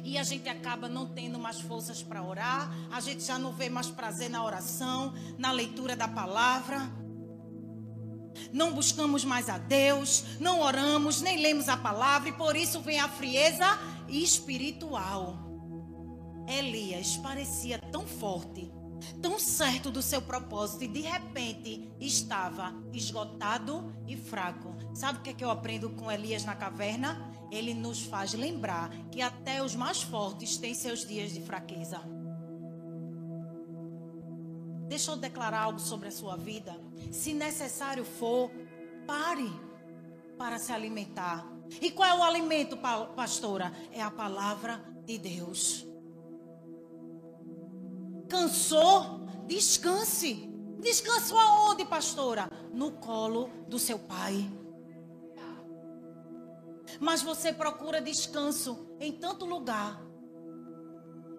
E 0.04 0.18
a 0.18 0.24
gente 0.24 0.50
acaba 0.50 0.90
não 0.90 1.08
tendo 1.08 1.40
mais 1.40 1.62
forças 1.62 2.04
para 2.04 2.22
orar, 2.22 2.70
a 2.92 3.00
gente 3.00 3.24
já 3.24 3.40
não 3.40 3.54
vê 3.54 3.70
mais 3.70 3.90
prazer 3.90 4.30
na 4.30 4.44
oração, 4.44 5.14
na 5.38 5.52
leitura 5.52 5.96
da 5.96 6.08
palavra. 6.08 6.92
Não 8.52 8.74
buscamos 8.74 9.24
mais 9.24 9.50
a 9.50 9.58
Deus, 9.58 10.24
não 10.40 10.60
oramos, 10.60 11.22
nem 11.22 11.42
lemos 11.42 11.70
a 11.70 11.78
palavra, 11.78 12.30
e 12.30 12.34
por 12.34 12.56
isso 12.56 12.82
vem 12.82 13.00
a 13.00 13.08
frieza 13.08 13.66
espiritual. 14.10 15.44
Elias 16.48 17.18
parecia 17.18 17.80
tão 17.80 18.06
forte, 18.06 18.72
tão 19.22 19.40
certo 19.40 19.90
do 19.90 20.02
seu 20.02 20.22
propósito 20.22 20.84
e 20.84 20.88
de 20.88 21.02
repente 21.02 21.90
estava 22.00 22.74
esgotado 22.92 23.94
e 24.08 24.18
fraco. 24.18 24.76
Sabe 24.94 25.20
o 25.20 25.22
que, 25.22 25.32
é 25.32 25.34
que 25.34 25.44
eu 25.44 25.50
aprendo 25.50 25.90
com 25.90 26.12
Elias 26.12 26.46
na 26.46 26.56
caverna? 26.56 27.20
Ele 27.52 27.74
nos 27.74 28.04
faz 28.04 28.34
lembrar 28.34 28.90
que 29.12 29.22
até 29.22 29.64
os 29.64 29.76
mais 29.76 30.02
fortes 30.02 30.58
têm 30.58 30.74
seus 30.74 31.06
dias 31.06 31.32
de 31.32 31.42
fraqueza. 31.42 32.02
Deixa 34.88 35.12
eu 35.12 35.18
declarar 35.18 35.62
algo 35.62 35.80
sobre 35.80 36.08
a 36.08 36.12
sua 36.12 36.36
vida. 36.36 36.80
Se 37.12 37.34
necessário 37.34 38.06
for, 38.06 38.52
pare 39.08 39.52
para 40.38 40.60
se 40.60 40.72
alimentar. 40.72 41.48
E 41.82 41.90
qual 41.90 42.10
é 42.10 42.20
o 42.20 42.24
alimento, 42.24 42.78
pastora? 43.16 43.74
É 43.92 44.02
a 44.02 44.12
palavra 44.12 44.84
de 45.06 45.18
Deus. 45.18 45.88
Cansou? 48.30 49.26
Descanse. 49.48 50.50
Descanso 50.80 51.36
aonde, 51.38 51.86
pastora? 51.86 52.50
No 52.72 52.92
colo 52.92 53.50
do 53.68 53.80
seu 53.80 53.98
pai. 53.98 54.50
Mas 57.00 57.22
você 57.22 57.52
procura 57.52 58.02
descanso 58.02 58.96
em 59.00 59.12
tanto 59.12 59.46
lugar. 59.46 60.02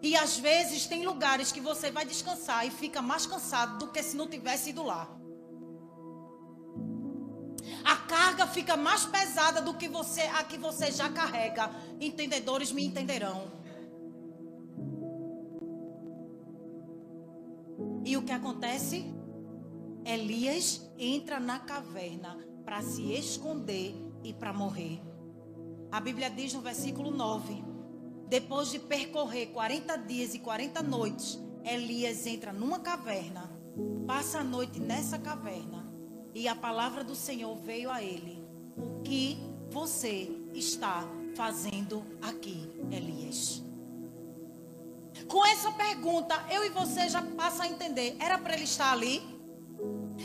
E 0.02 0.14
às 0.16 0.38
vezes 0.38 0.86
tem 0.86 1.06
lugares 1.06 1.50
que 1.50 1.60
você 1.60 1.90
vai 1.90 2.04
descansar 2.04 2.66
e 2.66 2.70
fica 2.70 3.00
mais 3.00 3.24
cansado 3.26 3.78
do 3.78 3.90
que 3.90 4.02
se 4.02 4.16
não 4.16 4.28
tivesse 4.28 4.70
ido 4.70 4.82
lá. 4.82 5.08
A 7.84 7.96
carga 7.96 8.46
fica 8.46 8.76
mais 8.76 9.04
pesada 9.04 9.62
do 9.62 9.74
que 9.74 9.88
você 9.88 10.22
a 10.22 10.44
que 10.44 10.58
você 10.58 10.92
já 10.92 11.08
carrega. 11.08 11.70
Entendedores 12.00 12.70
me 12.70 12.84
entenderão. 12.84 13.50
E 18.04 18.16
o 18.16 18.22
que 18.22 18.32
acontece? 18.32 19.06
Elias 20.04 20.86
entra 20.98 21.40
na 21.40 21.58
caverna 21.58 22.38
para 22.64 22.82
se 22.82 23.10
esconder 23.12 23.94
e 24.22 24.34
para 24.34 24.52
morrer. 24.52 25.00
A 25.94 26.00
Bíblia 26.00 26.28
diz 26.28 26.52
no 26.52 26.61
versículo 26.61 27.12
9: 27.12 27.62
depois 28.26 28.68
de 28.68 28.80
percorrer 28.80 29.52
40 29.52 29.96
dias 29.98 30.35
e 30.35 30.40
40 30.40 30.83
noites, 30.83 31.38
Elias 31.62 32.26
entra 32.26 32.52
numa 32.52 32.80
caverna, 32.80 33.48
passa 34.04 34.40
a 34.40 34.44
noite 34.44 34.80
nessa 34.80 35.20
caverna, 35.20 35.88
e 36.35 36.48
a 36.48 36.57
palavra 36.57 37.04
do 37.04 37.14
Senhor 37.14 37.54
veio 37.59 37.92
a 37.92 38.02
ele: 38.02 38.44
O 38.76 39.02
que 39.02 39.38
você 39.70 40.28
está 40.52 41.04
fazendo 41.37 42.04
aqui, 42.20 42.68
Elias? 42.90 43.62
Com 45.28 45.46
essa 45.46 45.70
pergunta, 45.70 46.44
eu 46.50 46.64
e 46.64 46.70
você 46.70 47.09
já 47.09 47.22
passa 47.22 47.62
a 47.62 47.68
entender. 47.68 48.16
Era 48.18 48.37
para 48.37 48.54
ele 48.54 48.64
estar 48.64 48.90
ali? 48.90 49.22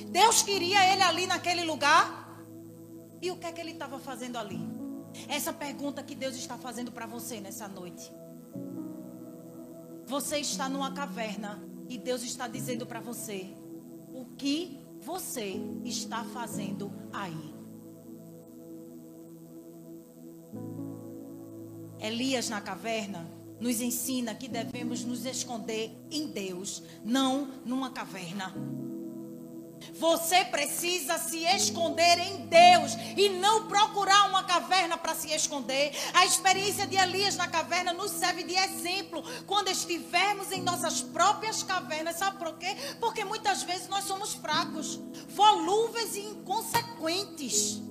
Deus 0.09 0.41
queria 0.41 0.91
ele 0.91 1.03
ali 1.03 1.27
naquele 1.27 1.63
lugar? 1.63 2.41
E 3.21 3.29
o 3.29 3.37
que 3.37 3.45
é 3.45 3.51
que 3.51 3.61
ele 3.61 3.73
estava 3.73 3.99
fazendo 3.99 4.35
ali? 4.35 4.78
Essa 5.27 5.51
pergunta 5.53 6.03
que 6.03 6.15
Deus 6.15 6.35
está 6.35 6.57
fazendo 6.57 6.91
para 6.91 7.05
você 7.05 7.39
nessa 7.39 7.67
noite. 7.67 8.11
Você 10.05 10.39
está 10.39 10.67
numa 10.67 10.91
caverna 10.91 11.61
e 11.87 11.97
Deus 11.97 12.23
está 12.23 12.47
dizendo 12.47 12.85
para 12.85 12.99
você 12.99 13.53
o 14.13 14.25
que 14.37 14.79
você 14.99 15.59
está 15.85 16.23
fazendo 16.23 16.91
aí. 17.13 17.53
Elias 21.99 22.49
na 22.49 22.61
caverna 22.61 23.29
nos 23.59 23.81
ensina 23.81 24.33
que 24.33 24.47
devemos 24.47 25.03
nos 25.03 25.25
esconder 25.25 25.91
em 26.09 26.27
Deus, 26.27 26.81
não 27.03 27.45
numa 27.65 27.91
caverna. 27.91 28.53
Você 29.93 30.45
precisa 30.45 31.17
se 31.17 31.43
esconder 31.45 32.19
em 32.19 32.47
Deus 32.47 32.93
e 33.17 33.29
não 33.29 33.67
procurar 33.67 34.29
uma 34.29 34.43
caverna 34.43 34.97
para 34.97 35.15
se 35.15 35.31
esconder. 35.33 35.91
A 36.13 36.25
experiência 36.25 36.87
de 36.87 36.95
Elias 36.95 37.35
na 37.35 37.47
caverna 37.47 37.93
nos 37.93 38.11
serve 38.11 38.43
de 38.43 38.55
exemplo 38.55 39.23
quando 39.45 39.69
estivermos 39.69 40.51
em 40.51 40.61
nossas 40.61 41.01
próprias 41.01 41.63
cavernas. 41.63 42.17
Sabe 42.17 42.37
por 42.37 42.57
quê? 42.57 42.75
Porque 42.99 43.23
muitas 43.23 43.63
vezes 43.63 43.87
nós 43.87 44.05
somos 44.05 44.33
fracos, 44.33 44.99
volúveis 45.29 46.15
e 46.15 46.21
inconsequentes. 46.21 47.81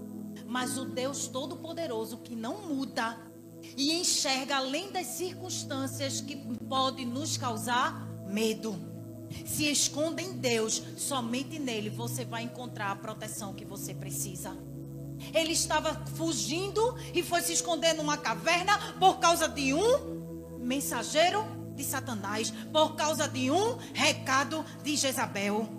Mas 0.47 0.79
o 0.79 0.87
Deus 0.87 1.29
Todo-Poderoso 1.29 2.19
que 2.19 2.35
não 2.35 2.63
muda, 2.63 3.29
e 3.77 3.93
enxerga 3.93 4.57
além 4.57 4.91
das 4.91 5.07
circunstâncias 5.07 6.21
que 6.21 6.37
podem 6.69 7.07
nos 7.07 7.37
causar 7.37 8.07
medo. 8.27 8.98
Se 9.47 9.65
esconda 9.65 10.21
em 10.21 10.33
Deus, 10.33 10.83
somente 10.97 11.59
nele 11.59 11.91
você 11.91 12.25
vai 12.25 12.43
encontrar 12.43 12.91
a 12.91 12.97
proteção 12.97 13.55
que 13.55 13.65
você 13.65 13.95
precisa. 13.95 14.57
Ele 15.35 15.53
estava 15.53 15.95
fugindo 16.17 16.97
e 17.13 17.23
foi 17.23 17.43
se 17.43 17.53
esconder 17.53 17.95
numa 17.95 18.17
caverna 18.17 18.95
por 18.99 19.19
causa 19.19 19.49
de 19.49 19.75
um 19.75 20.59
mensageiro 20.61 21.45
de 21.75 21.85
Satanás, 21.85 22.53
por 22.73 22.95
causa 22.95 23.29
de 23.29 23.51
um 23.51 23.77
recado 23.95 24.65
de 24.83 24.97
Jezabel. 24.97 25.79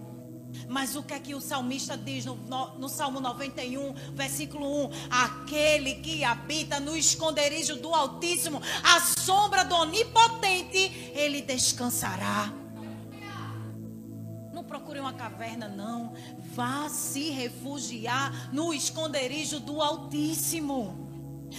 Mas 0.67 0.95
o 0.95 1.03
que 1.03 1.13
é 1.13 1.19
que 1.19 1.35
o 1.35 1.41
salmista 1.41 1.95
diz 1.95 2.25
no, 2.25 2.35
no, 2.35 2.79
no, 2.79 2.89
Salmo 2.89 3.19
91, 3.19 3.93
versículo 4.13 4.85
1? 4.85 4.89
Aquele 5.09 5.95
que 5.95 6.23
habita 6.23 6.79
no 6.79 6.95
esconderijo 6.95 7.75
do 7.75 7.93
Altíssimo, 7.93 8.61
a 8.83 8.99
sombra 8.99 9.63
do 9.63 9.75
Onipotente, 9.75 11.11
ele 11.13 11.41
descansará. 11.41 12.51
Procure 14.69 14.99
uma 14.99 15.13
caverna, 15.13 15.67
não. 15.67 16.13
Vá 16.53 16.87
se 16.89 17.31
refugiar 17.31 18.53
no 18.53 18.71
esconderijo 18.71 19.59
do 19.59 19.81
Altíssimo. 19.81 21.09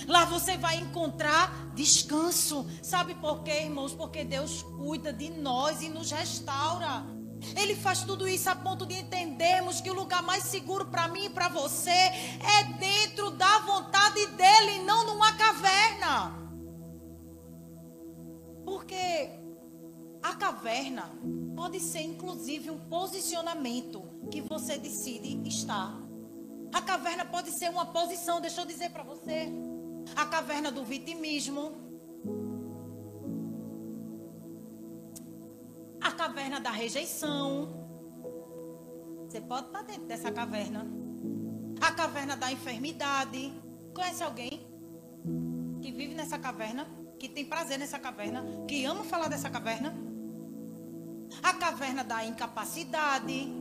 Lá 0.07 0.25
você 0.25 0.57
vai 0.57 0.77
encontrar 0.77 1.73
descanso. 1.75 2.65
Sabe 2.81 3.17
por 3.17 3.43
quê, 3.43 3.65
irmãos? 3.65 3.93
Porque 3.93 4.23
Deus 4.23 4.63
cuida 4.63 5.13
de 5.13 5.29
nós 5.29 5.83
e 5.83 5.89
nos 5.89 6.13
restaura. 6.13 7.05
Ele 7.57 7.75
faz 7.75 8.05
tudo 8.05 8.29
isso 8.29 8.49
a 8.49 8.55
ponto 8.55 8.87
de 8.87 8.95
entendermos 8.95 9.81
que 9.81 9.91
o 9.91 9.95
lugar 9.95 10.23
mais 10.23 10.45
seguro 10.45 10.87
para 10.87 11.09
mim 11.09 11.25
e 11.25 11.31
para 11.31 11.49
você 11.49 11.91
é 11.91 12.65
dentro 12.79 13.31
da 13.31 13.59
vontade 13.61 14.25
dele, 14.29 14.77
e 14.77 14.83
não 14.85 15.05
numa 15.07 15.33
caverna. 15.33 16.39
Porque 18.65 19.31
a 20.23 20.35
caverna 20.37 21.11
pode 21.61 21.79
ser 21.79 22.01
inclusive 22.01 22.71
um 22.71 22.79
posicionamento 22.89 24.03
que 24.31 24.41
você 24.41 24.79
decide 24.79 25.47
estar. 25.47 25.95
A 26.73 26.81
caverna 26.81 27.23
pode 27.27 27.51
ser 27.51 27.69
uma 27.69 27.85
posição, 27.85 28.41
deixa 28.41 28.63
eu 28.63 28.67
dizer 28.67 28.89
para 28.89 29.03
você. 29.03 29.47
A 30.17 30.25
caverna 30.25 30.73
do 30.73 30.83
vitimismo, 30.83 31.73
a 36.01 36.11
caverna 36.13 36.59
da 36.59 36.71
rejeição. 36.71 37.69
Você 39.29 39.43
pode 39.43 39.67
estar 39.67 39.83
dentro 39.83 40.07
dessa 40.07 40.33
caverna. 40.33 40.87
A 41.79 41.93
caverna 41.93 42.39
da 42.39 42.51
enfermidade. 42.51 43.53
Conhece 43.93 44.23
alguém 44.23 44.67
que 45.83 45.93
vive 45.93 46.15
nessa 46.15 46.39
caverna? 46.39 46.89
Que 47.19 47.29
tem 47.29 47.45
prazer 47.45 47.79
nessa 47.79 47.99
caverna? 47.99 48.47
Que 48.67 48.87
ama 48.87 49.05
falar 49.05 49.29
dessa 49.29 49.51
caverna? 49.51 50.10
A 51.43 51.55
caverna 51.55 52.05
da 52.05 52.25
incapacidade 52.25 53.61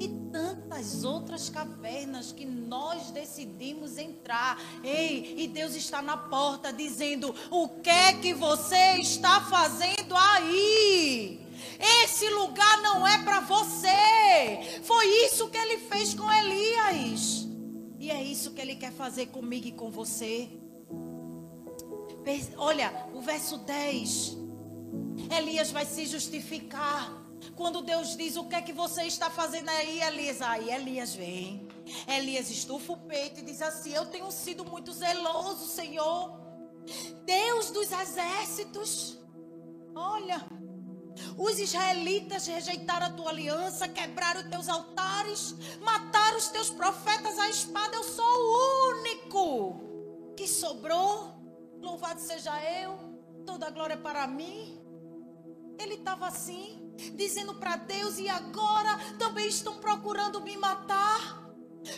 e 0.00 0.08
tantas 0.30 1.04
outras 1.04 1.48
cavernas 1.48 2.32
que 2.32 2.44
nós 2.44 3.10
decidimos 3.10 3.96
entrar. 3.96 4.60
Ei, 4.82 5.34
e 5.38 5.48
Deus 5.48 5.74
está 5.74 6.02
na 6.02 6.16
porta 6.16 6.72
dizendo: 6.72 7.34
O 7.50 7.68
que 7.68 7.90
é 7.90 8.12
que 8.12 8.34
você 8.34 8.98
está 8.98 9.40
fazendo 9.42 10.14
aí? 10.16 11.46
Esse 12.04 12.28
lugar 12.30 12.82
não 12.82 13.06
é 13.06 13.22
para 13.22 13.40
você. 13.40 14.80
Foi 14.82 15.06
isso 15.24 15.48
que 15.48 15.56
ele 15.56 15.78
fez 15.78 16.14
com 16.14 16.30
Elias. 16.30 17.46
E 17.98 18.10
é 18.10 18.22
isso 18.22 18.52
que 18.52 18.60
ele 18.60 18.76
quer 18.76 18.92
fazer 18.92 19.26
comigo 19.26 19.66
e 19.66 19.72
com 19.72 19.90
você. 19.90 20.48
Olha, 22.56 23.06
o 23.14 23.22
verso 23.22 23.56
10. 23.58 24.36
Elias 25.36 25.70
vai 25.70 25.84
se 25.84 26.06
justificar. 26.06 27.12
Quando 27.54 27.82
Deus 27.82 28.16
diz 28.16 28.36
o 28.36 28.44
que 28.44 28.54
é 28.54 28.62
que 28.62 28.72
você 28.72 29.04
está 29.04 29.30
fazendo 29.30 29.68
aí, 29.68 30.00
Elias, 30.00 30.42
aí 30.42 30.70
Elias 30.70 31.14
vem. 31.14 31.68
Elias 32.06 32.50
estufa 32.50 32.92
o 32.92 32.96
peito 32.96 33.40
e 33.40 33.44
diz 33.44 33.62
assim: 33.62 33.92
Eu 33.92 34.06
tenho 34.06 34.30
sido 34.30 34.64
muito 34.64 34.92
zeloso, 34.92 35.66
Senhor. 35.66 36.38
Deus 37.24 37.70
dos 37.70 37.90
exércitos. 37.92 39.18
Olha, 39.94 40.46
os 41.36 41.58
israelitas 41.58 42.46
rejeitaram 42.46 43.06
a 43.06 43.10
tua 43.10 43.30
aliança, 43.30 43.88
quebraram 43.88 44.40
os 44.42 44.48
teus 44.48 44.68
altares, 44.68 45.54
mataram 45.80 46.38
os 46.38 46.48
teus 46.48 46.70
profetas 46.70 47.38
à 47.38 47.48
espada. 47.48 47.96
Eu 47.96 48.04
sou 48.04 48.24
o 48.24 48.90
único 48.90 50.34
que 50.36 50.46
sobrou. 50.46 51.36
Louvado 51.80 52.20
seja 52.20 52.52
eu, 52.80 52.98
toda 53.46 53.66
a 53.66 53.70
glória 53.70 53.96
para 53.96 54.26
mim. 54.26 54.87
Ele 55.78 55.94
estava 55.94 56.26
assim 56.26 56.92
dizendo 57.14 57.54
para 57.54 57.76
Deus: 57.76 58.18
e 58.18 58.28
agora 58.28 58.98
também 59.18 59.46
estão 59.46 59.76
procurando 59.76 60.40
me 60.40 60.56
matar. 60.56 61.46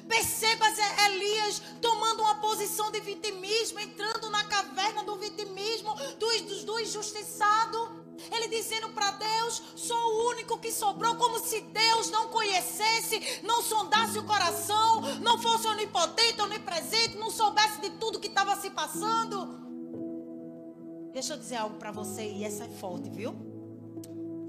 Perceba 0.06 0.66
Elias 1.06 1.60
tomando 1.80 2.22
uma 2.22 2.36
posição 2.36 2.90
de 2.92 3.00
vitimismo, 3.00 3.80
entrando 3.80 4.28
na 4.30 4.44
caverna 4.44 5.02
do 5.02 5.16
vitimismo, 5.16 5.94
dos, 6.18 6.64
do 6.64 6.78
injustiçado. 6.78 7.98
Ele 8.30 8.48
dizendo 8.48 8.90
para 8.90 9.10
Deus: 9.12 9.62
sou 9.74 9.96
o 9.96 10.28
único 10.28 10.58
que 10.58 10.70
sobrou, 10.70 11.16
como 11.16 11.40
se 11.40 11.62
Deus 11.62 12.10
não 12.10 12.28
conhecesse, 12.28 13.40
não 13.42 13.62
sondasse 13.62 14.18
o 14.18 14.24
coração, 14.24 15.00
não 15.20 15.38
fosse 15.38 15.66
onipotente, 15.66 16.40
onipresente, 16.40 17.16
não 17.16 17.30
soubesse 17.30 17.80
de 17.80 17.90
tudo 17.92 18.20
que 18.20 18.28
estava 18.28 18.54
se 18.56 18.68
passando. 18.70 19.58
Deixa 21.12 21.32
eu 21.32 21.38
dizer 21.38 21.56
algo 21.56 21.76
para 21.76 21.90
você, 21.90 22.22
e 22.22 22.44
essa 22.44 22.64
é 22.64 22.68
forte, 22.68 23.10
viu? 23.10 23.49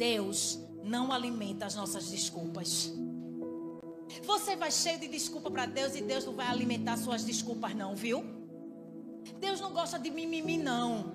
Deus 0.02 0.58
não 0.84 1.12
alimenta 1.12 1.68
as 1.68 1.76
nossas 1.76 2.10
desculpas. 2.10 2.92
Você 4.24 4.56
vai 4.56 4.72
cheio 4.72 5.00
de 5.00 5.08
desculpa 5.08 5.52
para 5.52 5.68
Deus 5.68 5.94
e 5.96 6.02
Deus 6.02 6.26
não 6.26 6.34
vai 6.34 6.48
alimentar 6.48 6.98
suas 6.98 7.24
desculpas, 7.24 7.76
não, 7.76 7.96
viu? 7.96 8.26
Deus 9.40 9.62
não 9.62 9.72
gosta 9.72 10.00
de 10.00 10.10
mimimi, 10.10 10.58
não. 10.58 11.14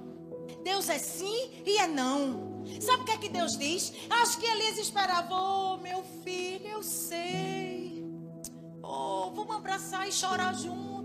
Deus 0.63 0.89
é 0.89 0.99
sim 1.01 1.51
e 1.67 1.79
é 1.79 1.89
não. 1.89 2.63
Sabe 2.81 3.03
o 3.03 3.05
que 3.05 3.11
é 3.11 3.19
que 3.19 3.29
Deus 3.29 3.59
diz? 3.59 3.93
Acho 4.09 4.39
que 4.39 4.47
Elias 4.47 4.79
esperava, 4.79 5.35
oh, 5.35 5.79
meu 5.79 6.05
filho, 6.23 6.69
eu 6.69 6.83
sei. 6.85 8.05
Oh, 8.85 9.33
vamos 9.35 9.57
abraçar 9.57 10.07
e 10.07 10.13
chorar 10.13 10.55
junto. 10.55 10.96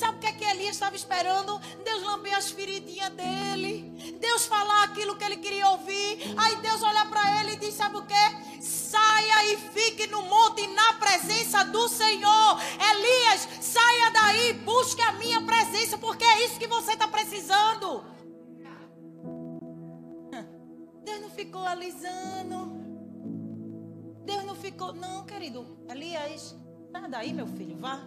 Sabe 0.00 0.16
o 0.16 0.20
que 0.20 0.26
é 0.28 0.32
que 0.32 0.44
Elias 0.44 0.76
estava 0.76 0.96
esperando? 0.96 1.58
Deus 1.84 2.02
lamber 2.02 2.34
as 2.34 2.50
feridinhas 2.50 3.10
dele. 3.10 4.16
Deus 4.18 4.46
falar 4.46 4.84
aquilo 4.84 5.14
que 5.14 5.22
ele 5.22 5.36
queria 5.36 5.68
ouvir. 5.68 6.18
Aí 6.38 6.56
Deus 6.56 6.82
olha 6.82 7.04
para 7.04 7.38
ele 7.38 7.52
e 7.52 7.56
diz: 7.56 7.74
Sabe 7.74 7.98
o 7.98 8.06
que? 8.06 8.62
Saia 8.62 9.52
e 9.52 9.58
fique 9.58 10.06
no 10.06 10.22
monte 10.22 10.66
na 10.68 10.94
presença 10.94 11.66
do 11.66 11.86
Senhor. 11.86 12.58
Elias, 12.92 13.46
saia 13.60 14.10
daí, 14.10 14.54
busque 14.54 15.02
a 15.02 15.12
minha 15.12 15.42
presença, 15.42 15.98
porque 15.98 16.24
é 16.24 16.46
isso 16.46 16.58
que 16.58 16.66
você 16.66 16.92
está 16.92 17.06
precisando. 17.06 18.02
Deus 21.04 21.20
não 21.20 21.30
ficou 21.30 21.66
alisando. 21.66 22.72
Deus 24.24 24.44
não 24.44 24.54
ficou. 24.54 24.94
Não, 24.94 25.26
querido. 25.26 25.76
Elias, 25.90 26.56
sai 26.90 27.06
daí, 27.10 27.34
meu 27.34 27.46
filho, 27.46 27.76
vá. 27.76 28.00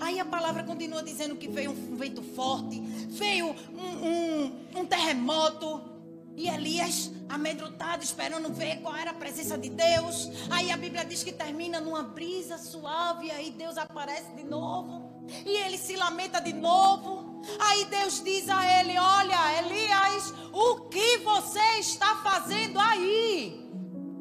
Aí 0.00 0.18
a 0.18 0.24
palavra 0.24 0.62
continua 0.62 1.02
dizendo 1.02 1.36
que 1.36 1.48
veio 1.48 1.70
um 1.70 1.96
vento 1.96 2.22
forte, 2.22 2.80
veio 3.08 3.54
um, 3.74 4.06
um, 4.06 4.80
um 4.80 4.86
terremoto. 4.86 5.92
E 6.34 6.48
Elias, 6.48 7.10
amedrontado, 7.28 8.02
esperando 8.02 8.50
ver 8.52 8.80
qual 8.80 8.96
era 8.96 9.10
a 9.10 9.14
presença 9.14 9.58
de 9.58 9.68
Deus. 9.68 10.30
Aí 10.50 10.70
a 10.70 10.76
Bíblia 10.78 11.04
diz 11.04 11.22
que 11.22 11.30
termina 11.30 11.78
numa 11.78 12.02
brisa 12.02 12.56
suave. 12.56 13.30
Aí 13.30 13.50
Deus 13.50 13.76
aparece 13.76 14.32
de 14.34 14.42
novo. 14.42 15.26
E 15.44 15.50
ele 15.50 15.76
se 15.76 15.94
lamenta 15.94 16.40
de 16.40 16.54
novo. 16.54 17.42
Aí 17.60 17.84
Deus 17.84 18.22
diz 18.24 18.48
a 18.48 18.80
ele: 18.80 18.98
Olha, 18.98 19.58
Elias, 19.58 20.32
o 20.52 20.88
que 20.88 21.18
você 21.18 21.78
está 21.80 22.16
fazendo 22.22 22.78
aí? 22.80 23.70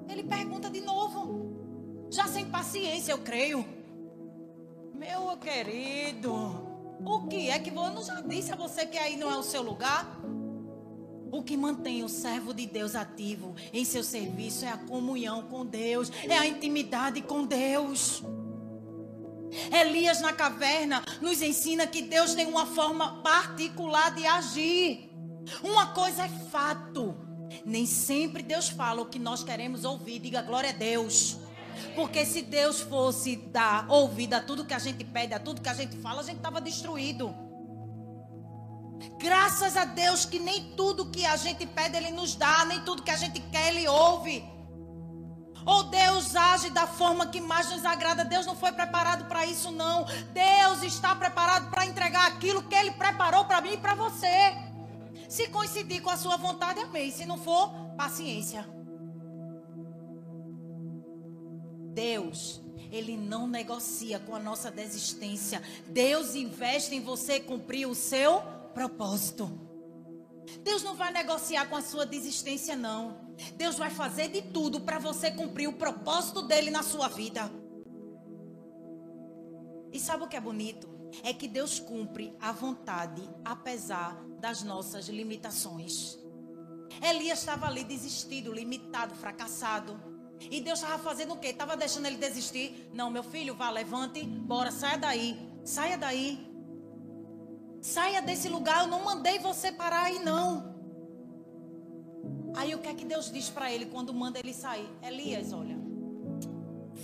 Ele 0.10 0.24
pergunta 0.24 0.70
de 0.70 0.82
novo. 0.82 2.08
Já 2.10 2.28
sem 2.28 2.46
paciência, 2.46 3.14
eu 3.14 3.20
creio. 3.20 3.66
Meu 5.02 5.36
querido, 5.36 6.32
o 7.04 7.28
que 7.28 7.50
é 7.50 7.58
que 7.58 7.72
eu 7.72 7.74
não 7.74 8.04
já 8.04 8.22
disse 8.22 8.54
a 8.54 8.56
você 8.56 8.86
que 8.86 9.00
aí 9.00 9.18
não 9.18 9.32
é 9.32 9.36
o 9.36 9.42
seu 9.42 9.64
lugar? 9.64 10.06
O 11.32 11.42
que 11.42 11.58
mantém 11.58 12.04
o 12.04 12.08
servo 12.08 12.54
de 12.54 12.68
Deus 12.68 12.94
ativo 12.94 13.56
em 13.74 13.84
seu 13.84 14.04
serviço 14.04 14.64
é 14.64 14.70
a 14.70 14.78
comunhão 14.78 15.42
com 15.48 15.66
Deus, 15.66 16.12
é 16.30 16.38
a 16.38 16.46
intimidade 16.46 17.20
com 17.24 17.44
Deus. 17.44 18.22
Elias 19.72 20.22
na 20.22 20.34
caverna 20.34 21.04
nos 21.20 21.42
ensina 21.42 21.88
que 21.88 22.04
Deus 22.04 22.36
tem 22.36 22.46
uma 22.46 22.68
forma 22.68 23.24
particular 23.24 24.14
de 24.14 24.28
agir. 24.28 25.10
Uma 25.64 25.88
coisa 25.94 26.26
é 26.26 26.30
fato: 26.52 27.16
nem 27.66 27.88
sempre 27.88 28.44
Deus 28.44 28.70
fala 28.70 29.02
o 29.02 29.08
que 29.08 29.18
nós 29.18 29.44
queremos 29.44 29.84
ouvir. 29.84 30.20
Diga 30.20 30.44
glória 30.44 30.70
a 30.70 30.74
Deus. 30.74 31.40
Porque 31.96 32.26
se 32.26 32.42
Deus 32.42 32.82
fosse 32.82 33.36
dar 33.36 33.86
ouvido 33.90 34.34
a 34.34 34.42
tudo 34.42 34.66
que 34.66 34.74
a 34.74 34.80
gente 34.80 35.04
pede, 35.04 35.34
a 35.34 35.40
tudo 35.40 35.62
que 35.62 35.70
a 35.70 35.74
gente 35.74 35.96
fala, 35.98 36.22
a 36.22 36.24
gente 36.24 36.38
estava 36.38 36.60
destruído. 36.62 37.34
Graças 39.20 39.76
a 39.78 39.86
Deus 39.86 40.26
que 40.26 40.40
nem 40.40 40.76
tudo 40.76 41.10
que 41.10 41.26
a 41.26 41.36
gente 41.36 41.66
pede 41.66 41.98
Ele 41.98 42.12
nos 42.12 42.36
dá, 42.36 42.66
nem 42.66 42.82
tudo 42.82 43.04
que 43.04 43.12
a 43.12 43.16
gente 43.16 43.40
quer 43.40 43.70
Ele 43.70 43.88
ouve. 43.88 44.44
Ou 45.66 45.84
Deus 45.84 46.36
age 46.36 46.70
da 46.72 46.88
forma 46.88 47.28
que 47.28 47.40
mais 47.40 47.70
nos 47.70 47.86
agrada. 47.86 48.26
Deus 48.26 48.46
não 48.46 48.56
foi 48.56 48.72
preparado 48.72 49.26
para 49.26 49.46
isso, 49.46 49.72
não. 49.72 50.06
Deus 50.34 50.82
está 50.84 51.16
preparado 51.16 51.70
para 51.70 51.86
entregar 51.86 52.28
aquilo 52.28 52.64
que 52.64 52.76
Ele 52.76 52.92
preparou 52.92 53.46
para 53.46 53.62
mim 53.62 53.74
e 53.74 53.78
para 53.78 53.94
você. 53.94 54.56
Se 55.30 55.48
coincidir 55.50 56.02
com 56.02 56.10
a 56.10 56.18
sua 56.18 56.38
vontade, 56.38 56.80
amém. 56.80 57.12
Se 57.12 57.26
não 57.26 57.38
for, 57.38 57.70
paciência. 57.96 58.68
Deus, 61.94 62.62
Ele 62.92 63.18
não 63.18 63.48
negocia 63.48 64.20
com 64.20 64.36
a 64.36 64.40
nossa 64.40 64.72
desistência. 64.72 65.62
Deus 65.88 66.36
investe 66.36 66.96
em 66.96 67.02
você 67.02 67.40
cumprir 67.40 67.88
o 67.88 67.96
seu 67.96 68.42
propósito. 68.74 69.50
Deus 70.64 70.84
não 70.84 70.96
vai 70.96 71.12
negociar 71.12 71.68
com 71.68 71.76
a 71.76 71.82
sua 71.82 72.06
desistência, 72.06 72.76
não. 72.76 73.18
Deus 73.56 73.78
vai 73.78 73.90
fazer 73.90 74.30
de 74.30 74.42
tudo 74.42 74.82
para 74.82 75.00
você 75.00 75.32
cumprir 75.32 75.68
o 75.68 75.74
propósito 75.74 76.42
dele 76.42 76.70
na 76.70 76.84
sua 76.84 77.08
vida. 77.08 77.52
E 79.92 80.00
sabe 80.00 80.24
o 80.24 80.28
que 80.28 80.36
é 80.36 80.42
bonito? 80.42 80.90
É 81.24 81.34
que 81.34 81.48
Deus 81.48 81.80
cumpre 81.80 82.36
a 82.40 82.52
vontade, 82.52 83.22
apesar 83.44 84.16
das 84.40 84.64
nossas 84.64 85.08
limitações. 85.08 86.18
Elias 87.02 87.40
estava 87.40 87.68
ali 87.68 87.84
desistido, 87.84 88.54
limitado, 88.54 89.14
fracassado. 89.16 90.11
E 90.50 90.62
Deus 90.62 90.80
estava 90.82 91.02
fazendo 91.02 91.34
o 91.34 91.38
quê? 91.38 91.48
Estava 91.48 91.78
deixando 91.78 92.06
ele 92.06 92.18
desistir? 92.18 92.90
Não, 92.94 93.10
meu 93.10 93.24
filho, 93.24 93.54
vá, 93.54 93.70
levante, 93.70 94.24
bora, 94.24 94.72
saia 94.72 94.98
daí. 94.98 95.38
Saia 95.64 95.98
daí. 95.98 96.50
Saia 97.82 98.22
desse 98.22 98.48
lugar, 98.48 98.84
eu 98.84 98.88
não 98.88 99.04
mandei 99.04 99.40
você 99.40 99.72
parar 99.72 100.04
aí, 100.04 100.20
não. 100.20 100.72
Aí 102.56 102.76
o 102.76 102.80
que 102.80 102.88
é 102.88 102.94
que 102.94 103.06
Deus 103.06 103.32
diz 103.32 103.50
para 103.50 103.72
ele 103.72 103.86
quando 103.86 104.14
manda 104.14 104.40
ele 104.40 104.54
sair? 104.54 104.88
Elias, 105.02 105.54
olha. 105.54 105.80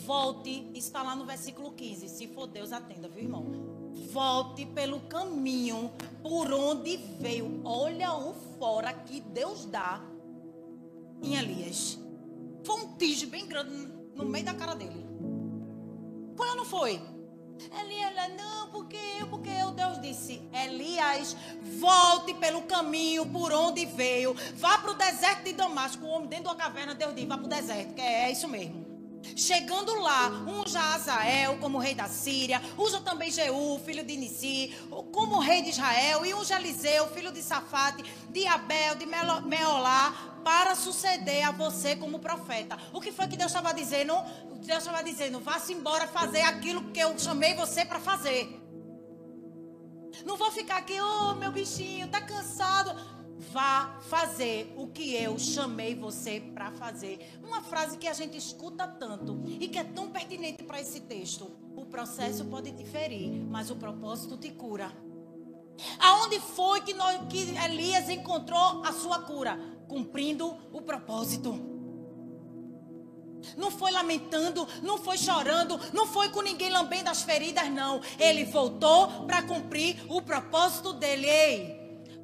Volte, 0.06 0.69
está 0.73 1.02
lá 1.02 1.15
no 1.15 1.26
versículo 1.26 1.71
15. 1.71 2.10
Se 2.10 2.28
for 2.28 2.47
Deus, 2.47 2.71
atenda, 2.71 3.08
viu, 3.08 3.23
irmão? 3.23 3.45
Volte 4.12 4.65
pelo 4.65 5.00
caminho 5.02 5.91
por 6.21 6.52
onde 6.52 6.97
veio. 7.19 7.62
Olha 7.63 8.13
o 8.13 8.34
fora 8.60 8.93
que 8.93 9.19
Deus 9.21 9.65
dá 9.65 10.02
em 11.23 11.36
Elias. 11.36 11.97
Foi 12.67 12.82
um 12.82 12.97
tige 12.97 13.25
bem 13.25 13.47
grande 13.47 13.73
no 14.13 14.25
meio 14.25 14.43
da 14.43 14.53
cara 14.53 14.75
dele. 14.75 15.08
Foi 16.36 16.49
ou 16.49 16.56
não 16.58 16.65
foi? 16.65 17.01
Elias, 17.80 18.13
não, 18.38 18.69
porque 18.71 18.97
eu, 19.17 19.27
porque 19.27 19.49
eu. 19.49 19.71
Deus 19.71 20.01
disse: 20.01 20.41
Elias, 20.53 21.34
volte 21.80 22.34
pelo 22.34 22.63
caminho 22.63 23.25
por 23.25 23.53
onde 23.53 23.86
veio. 23.86 24.36
Vá 24.56 24.80
para 24.80 24.91
o 24.91 24.95
deserto 24.95 25.45
de 25.45 25.53
Damasco. 25.53 26.03
O 26.03 26.10
homem 26.10 26.27
dentro 26.27 26.49
da 26.49 26.56
caverna, 26.56 26.93
Deus 26.93 27.15
disse: 27.15 27.25
vá 27.25 27.38
para 27.38 27.45
o 27.45 27.49
deserto. 27.49 27.93
Que 27.93 28.01
é, 28.01 28.25
é 28.25 28.32
isso 28.34 28.49
mesmo. 28.49 28.86
Chegando 29.35 29.99
lá, 29.99 30.29
unja 30.47 30.79
Azael 30.95 31.57
como 31.57 31.77
rei 31.77 31.93
da 31.93 32.07
Síria, 32.07 32.61
usa 32.77 32.99
também 33.01 33.31
Jeú, 33.31 33.79
filho 33.85 34.03
de 34.03 34.17
Nissi, 34.17 34.75
como 35.11 35.39
rei 35.39 35.61
de 35.61 35.69
Israel, 35.69 36.25
e 36.25 36.33
unja 36.33 36.59
Eliseu, 36.59 37.07
filho 37.09 37.31
de 37.31 37.41
Safate, 37.41 38.03
de 38.29 38.47
Abel, 38.47 38.95
de 38.95 39.05
Meolá, 39.05 40.37
para 40.43 40.75
suceder 40.75 41.43
a 41.43 41.51
você 41.51 41.95
como 41.95 42.19
profeta. 42.19 42.77
O 42.93 43.01
que 43.01 43.11
foi 43.11 43.27
que 43.27 43.35
Deus 43.35 43.51
estava 43.51 43.73
dizendo? 43.73 44.13
Deus 44.65 44.79
estava 44.79 45.03
dizendo: 45.03 45.39
vá-se 45.39 45.73
embora 45.73 46.07
fazer 46.07 46.41
aquilo 46.41 46.91
que 46.91 46.99
eu 46.99 47.17
chamei 47.19 47.53
você 47.53 47.83
para 47.83 47.99
fazer. 47.99 48.63
Não 50.25 50.37
vou 50.37 50.51
ficar 50.51 50.77
aqui, 50.77 50.99
ô 50.99 51.31
oh, 51.31 51.35
meu 51.35 51.51
bichinho, 51.51 52.07
tá 52.07 52.21
cansado. 52.21 52.95
Vá 53.51 53.99
fazer 54.01 54.73
o 54.77 54.88
que 54.88 55.15
eu 55.15 55.39
chamei 55.39 55.95
você 55.95 56.39
para 56.53 56.71
fazer. 56.71 57.39
Uma 57.43 57.62
frase 57.62 57.97
que 57.97 58.07
a 58.07 58.13
gente 58.13 58.38
escuta 58.38 58.88
tanto 58.88 59.41
e 59.47 59.67
que 59.67 59.79
é 59.79 59.83
tão 59.83 60.10
pertinente 60.10 60.63
para 60.63 60.81
esse 60.81 61.01
texto. 61.01 61.51
O 61.75 61.86
processo 61.86 62.45
pode 62.45 62.71
te 62.71 62.83
ferir, 62.83 63.29
mas 63.49 63.69
o 63.69 63.75
propósito 63.75 64.38
te 64.38 64.51
cura. 64.51 64.91
Aonde 65.99 66.39
foi 66.39 66.81
que, 66.81 66.93
nós, 66.93 67.21
que 67.29 67.55
Elias 67.65 68.10
encontrou 68.10 68.83
a 68.83 68.91
sua 68.91 69.19
cura? 69.21 69.57
Cumprindo 69.88 70.57
o 70.73 70.81
propósito. 70.81 71.77
Não 73.55 73.71
foi 73.71 73.91
lamentando, 73.91 74.67
não 74.81 74.97
foi 74.97 75.17
chorando, 75.17 75.79
não 75.93 76.07
foi 76.07 76.29
com 76.29 76.41
ninguém 76.41 76.69
lambendo 76.69 77.10
as 77.10 77.21
feridas, 77.21 77.69
não. 77.69 78.01
Ele 78.19 78.43
voltou 78.45 79.25
para 79.25 79.43
cumprir 79.43 79.97
o 80.10 80.21
propósito 80.21 80.93
dele. 80.93 81.27
Ei, 81.27 81.76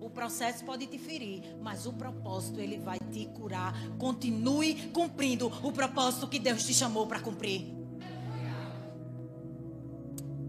o 0.03 0.09
processo 0.09 0.65
pode 0.65 0.85
te 0.85 0.97
ferir, 0.97 1.55
mas 1.61 1.85
o 1.85 1.93
propósito 1.93 2.59
ele 2.59 2.77
vai 2.77 2.99
te 3.11 3.25
curar. 3.27 3.73
Continue 3.97 4.89
cumprindo 4.89 5.47
o 5.63 5.71
propósito 5.71 6.27
que 6.27 6.39
Deus 6.39 6.65
te 6.65 6.73
chamou 6.73 7.07
para 7.07 7.21
cumprir. 7.21 7.73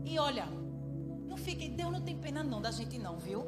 E 0.04 0.18
olha, 0.18 0.46
não 1.26 1.36
fique, 1.36 1.68
Deus 1.68 1.92
não 1.92 2.00
tem 2.00 2.16
pena 2.16 2.42
não 2.42 2.60
da 2.60 2.70
gente 2.70 2.98
não, 2.98 3.18
viu? 3.18 3.44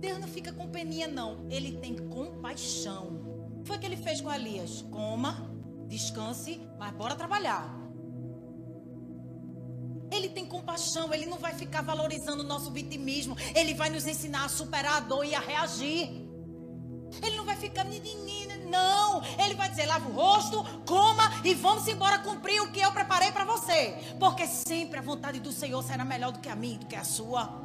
Deus 0.00 0.18
não 0.18 0.28
fica 0.28 0.52
com 0.52 0.68
peninha 0.68 1.06
não, 1.06 1.46
ele 1.48 1.78
tem 1.78 1.96
compaixão. 2.08 3.62
Foi 3.64 3.76
o 3.76 3.80
que 3.80 3.86
ele 3.86 3.96
fez 3.96 4.20
com 4.20 4.32
Elias. 4.32 4.82
Coma, 4.90 5.50
descanse, 5.86 6.60
mas 6.78 6.92
bora 6.92 7.14
trabalhar. 7.14 7.83
Ele 10.14 10.28
tem 10.28 10.46
compaixão, 10.46 11.12
ele 11.12 11.26
não 11.26 11.38
vai 11.38 11.54
ficar 11.54 11.82
valorizando 11.82 12.42
o 12.42 12.46
nosso 12.46 12.70
vitimismo. 12.70 13.36
Ele 13.54 13.74
vai 13.74 13.90
nos 13.90 14.06
ensinar 14.06 14.44
a 14.44 14.48
superar 14.48 14.96
a 14.96 15.00
dor 15.00 15.24
e 15.24 15.34
a 15.34 15.40
reagir. 15.40 16.24
Ele 17.22 17.36
não 17.36 17.44
vai 17.44 17.56
ficar 17.56 17.84
não. 18.74 19.22
Ele 19.38 19.54
vai 19.54 19.68
dizer: 19.68 19.86
lava 19.86 20.08
o 20.08 20.12
rosto, 20.12 20.64
coma 20.86 21.22
e 21.44 21.54
vamos 21.54 21.86
embora 21.86 22.18
cumprir 22.18 22.60
o 22.60 22.72
que 22.72 22.80
eu 22.80 22.92
preparei 22.92 23.30
para 23.30 23.44
você. 23.44 23.96
Porque 24.18 24.46
sempre 24.46 24.98
a 24.98 25.02
vontade 25.02 25.38
do 25.38 25.52
Senhor 25.52 25.82
será 25.82 26.04
melhor 26.04 26.32
do 26.32 26.40
que 26.40 26.48
a 26.48 26.56
minha, 26.56 26.78
do 26.78 26.86
que 26.86 26.96
a 26.96 27.04
sua. 27.04 27.62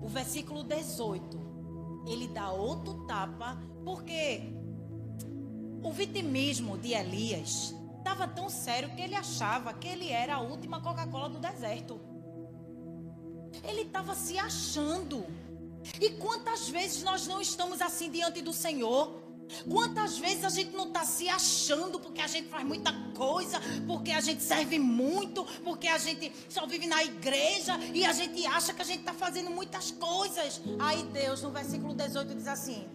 O 0.00 0.08
versículo 0.08 0.64
18, 0.64 2.04
ele 2.06 2.28
dá 2.28 2.50
outro 2.50 3.06
tapa, 3.06 3.56
porque 3.84 4.52
o 5.82 5.92
vitimismo 5.92 6.76
de 6.76 6.92
Elias 6.92 7.74
estava 8.02 8.26
tão 8.28 8.50
sério 8.50 8.90
que 8.94 9.00
ele 9.00 9.14
achava 9.14 9.72
que 9.72 9.88
ele 9.88 10.10
era 10.10 10.34
a 10.34 10.40
última 10.40 10.80
Coca-Cola 10.80 11.28
do 11.28 11.38
deserto. 11.38 12.00
Ele 13.64 13.82
estava 13.82 14.14
se 14.14 14.38
achando. 14.38 15.24
E 16.00 16.10
quantas 16.10 16.68
vezes 16.68 17.02
nós 17.02 17.26
não 17.26 17.40
estamos 17.40 17.80
assim 17.80 18.10
diante 18.10 18.42
do 18.42 18.52
Senhor? 18.52 19.22
Quantas 19.70 20.18
vezes 20.18 20.44
a 20.44 20.48
gente 20.48 20.74
não 20.74 20.88
está 20.88 21.04
se 21.04 21.28
achando 21.28 22.00
porque 22.00 22.20
a 22.20 22.26
gente 22.26 22.48
faz 22.48 22.64
muita 22.64 22.92
coisa, 23.14 23.60
porque 23.86 24.10
a 24.10 24.20
gente 24.20 24.42
serve 24.42 24.78
muito, 24.78 25.44
porque 25.62 25.88
a 25.88 25.98
gente 25.98 26.32
só 26.48 26.66
vive 26.66 26.86
na 26.86 27.04
igreja 27.04 27.76
e 27.92 28.04
a 28.04 28.12
gente 28.12 28.46
acha 28.46 28.72
que 28.72 28.80
a 28.80 28.84
gente 28.84 29.00
está 29.00 29.12
fazendo 29.12 29.50
muitas 29.50 29.90
coisas. 29.90 30.60
Aí 30.78 31.02
Deus, 31.04 31.42
no 31.42 31.50
versículo 31.50 31.94
18, 31.94 32.34
diz 32.34 32.48
assim: 32.48 32.88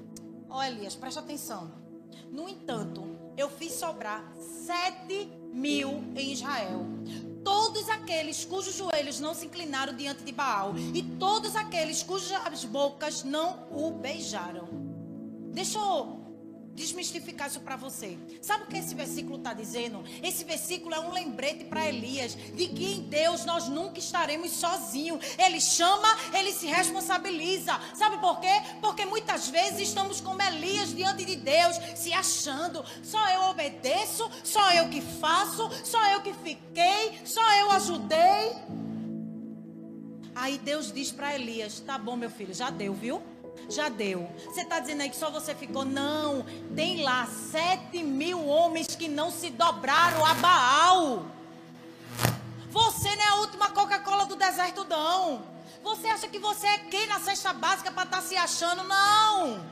Ó 0.50 0.58
oh, 0.58 0.64
Elias, 0.64 0.96
presta 0.96 1.20
atenção. 1.20 1.72
No 2.32 2.50
entanto, 2.50 3.17
eu 3.38 3.50
fiz 3.50 3.74
sobrar 3.74 4.34
sete 4.36 5.30
mil 5.54 6.04
em 6.16 6.34
Israel. 6.34 6.86
Todos 7.44 7.88
aqueles 7.88 8.44
cujos 8.44 8.76
joelhos 8.76 9.20
não 9.20 9.34
se 9.34 9.46
inclinaram 9.46 9.96
diante 9.96 10.24
de 10.24 10.34
Baal, 10.34 10.74
e 10.94 11.02
todos 11.02 11.56
aqueles 11.56 12.04
cujas 12.04 12.66
bocas 12.66 13.24
não 13.24 13.68
o 13.72 13.92
beijaram. 13.92 14.68
Deixa 15.54 15.78
eu 15.80 16.27
desmistificar 16.78 17.48
isso 17.48 17.60
para 17.60 17.76
você. 17.76 18.18
Sabe 18.40 18.66
o 18.66 18.68
que 18.68 18.78
esse 18.78 18.94
versículo 18.94 19.38
está 19.38 19.52
dizendo? 19.52 20.04
Esse 20.22 20.44
versículo 20.44 20.94
é 20.94 21.00
um 21.00 21.12
lembrete 21.12 21.66
para 21.66 21.90
Elias 21.90 22.38
de 22.54 22.68
que 22.68 22.94
em 22.94 23.02
Deus 23.02 23.44
nós 23.46 23.68
nunca 23.68 23.98
estaremos 23.98 24.52
sozinhos. 24.52 25.20
Ele 25.40 25.60
chama, 25.60 26.08
ele 26.34 26.54
se 26.54 26.68
responsabiliza. 26.68 27.78
Sabe 27.96 28.20
por 28.20 28.40
quê? 28.40 28.62
Porque 28.80 29.06
muitas 29.06 29.50
vezes 29.50 29.90
estamos 29.90 30.22
como 30.22 30.40
Elias 30.42 30.96
diante 30.96 31.26
de 31.26 31.36
Deus, 31.36 31.76
se 31.96 32.14
achando: 32.14 32.86
só 33.02 33.28
eu 33.30 33.42
obedeço, 33.50 34.30
só 34.44 34.72
eu 34.74 34.88
que 34.88 35.02
faço, 35.02 35.68
só 35.84 36.12
eu 36.12 36.22
que 36.22 36.34
fiquei, 36.34 37.20
só 37.26 37.42
eu 37.56 37.72
ajudei. 37.72 38.56
Aí 40.36 40.60
Deus 40.60 40.92
diz 40.92 41.12
para 41.12 41.34
Elias: 41.34 41.80
tá 41.80 41.98
bom, 41.98 42.16
meu 42.16 42.30
filho, 42.30 42.54
já 42.54 42.70
deu, 42.70 42.94
viu? 42.94 43.24
Já 43.70 43.90
deu. 43.90 44.30
Você 44.46 44.62
está 44.62 44.80
dizendo 44.80 45.02
aí 45.02 45.10
que 45.10 45.16
só 45.16 45.30
você 45.30 45.54
ficou? 45.54 45.84
Não. 45.84 46.46
Tem 46.76 47.04
lá 47.04 47.26
sete 47.26 48.04
mil 48.04 48.46
homens 48.48 48.96
que 48.96 49.08
não 49.08 49.32
se 49.32 49.50
dobraram 49.50 50.26
a 50.26 50.34
Baal. 50.36 51.26
Você 52.70 53.16
não 53.16 53.24
é 53.24 53.28
a 53.30 53.36
última 53.36 53.70
Coca-Cola 53.72 54.26
do 54.26 54.36
deserto, 54.36 54.86
não. 54.86 55.44
Você 55.84 56.08
acha 56.08 56.28
que 56.28 56.40
você 56.40 56.68
é 56.68 56.78
quem 56.80 57.08
na 57.08 57.20
cesta 57.20 57.54
básica 57.54 57.92
para 57.92 58.04
estar 58.04 58.22
tá 58.22 58.24
se 58.24 58.36
achando? 58.36 58.84
Não. 58.84 59.66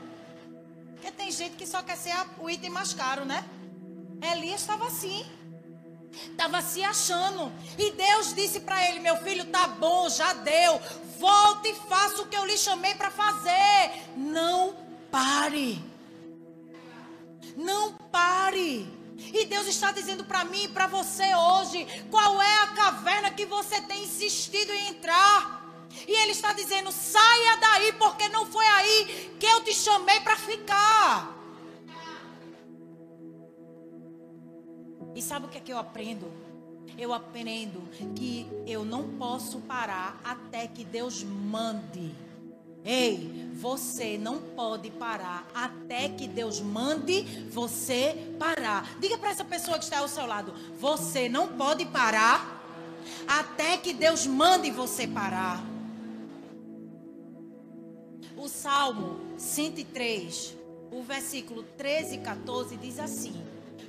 Porque 0.94 1.10
tem 1.10 1.30
gente 1.30 1.56
que 1.56 1.66
só 1.66 1.82
quer 1.82 1.96
ser 1.96 2.14
o 2.38 2.48
item 2.48 2.70
mais 2.70 2.92
caro, 2.94 3.24
né? 3.24 3.44
Elias 4.32 4.62
estava 4.62 4.86
assim. 4.86 5.24
Estava 6.30 6.62
se 6.62 6.82
achando. 6.82 7.52
E 7.78 7.92
Deus 7.92 8.34
disse 8.34 8.60
para 8.60 8.88
ele: 8.88 9.00
Meu 9.00 9.16
filho, 9.18 9.44
tá 9.46 9.68
bom, 9.68 10.08
já 10.08 10.32
deu. 10.32 10.80
Volte 11.18 11.68
e 11.68 11.74
faça 11.74 12.22
o 12.22 12.26
que 12.26 12.36
eu 12.36 12.44
lhe 12.44 12.56
chamei 12.56 12.94
para 12.94 13.10
fazer. 13.10 13.92
Não 14.16 14.76
pare. 15.10 15.82
Não 17.56 17.92
pare. 17.92 18.86
E 19.18 19.46
Deus 19.46 19.66
está 19.66 19.92
dizendo 19.92 20.24
para 20.24 20.44
mim 20.44 20.64
e 20.64 20.68
para 20.68 20.86
você 20.86 21.34
hoje: 21.34 21.86
qual 22.10 22.40
é 22.40 22.62
a 22.62 22.68
caverna 22.68 23.30
que 23.30 23.46
você 23.46 23.80
tem 23.82 24.04
insistido 24.04 24.72
em 24.72 24.88
entrar? 24.88 25.56
E 26.06 26.12
Ele 26.22 26.32
está 26.32 26.52
dizendo: 26.52 26.92
saia 26.92 27.56
daí, 27.56 27.92
porque 27.94 28.28
não 28.28 28.46
foi 28.46 28.66
aí 28.66 29.36
que 29.40 29.46
eu 29.46 29.64
te 29.64 29.74
chamei 29.74 30.20
para 30.20 30.36
ficar. 30.36 31.34
E 35.14 35.22
sabe 35.22 35.46
o 35.46 35.48
que 35.48 35.56
é 35.56 35.60
que 35.62 35.72
eu 35.72 35.78
aprendo? 35.78 36.45
Eu 36.98 37.12
aprendo 37.12 37.82
que 38.14 38.46
eu 38.66 38.84
não 38.84 39.10
posso 39.18 39.60
parar 39.60 40.20
até 40.24 40.66
que 40.66 40.84
Deus 40.84 41.22
mande. 41.22 42.14
Ei, 42.84 43.50
você 43.54 44.16
não 44.16 44.38
pode 44.40 44.90
parar 44.92 45.46
até 45.54 46.08
que 46.08 46.28
Deus 46.28 46.60
mande 46.60 47.22
você 47.50 48.34
parar. 48.38 48.96
Diga 49.00 49.18
para 49.18 49.30
essa 49.30 49.44
pessoa 49.44 49.78
que 49.78 49.84
está 49.84 49.98
ao 49.98 50.08
seu 50.08 50.26
lado: 50.26 50.54
você 50.78 51.28
não 51.28 51.48
pode 51.48 51.84
parar 51.86 52.56
até 53.26 53.76
que 53.76 53.92
Deus 53.92 54.26
mande 54.26 54.70
você 54.70 55.06
parar. 55.06 55.64
O 58.36 58.48
Salmo 58.48 59.18
103, 59.36 60.54
o 60.90 61.02
versículo 61.02 61.62
13 61.76 62.16
e 62.16 62.18
14 62.18 62.76
diz 62.76 62.98
assim: 62.98 63.45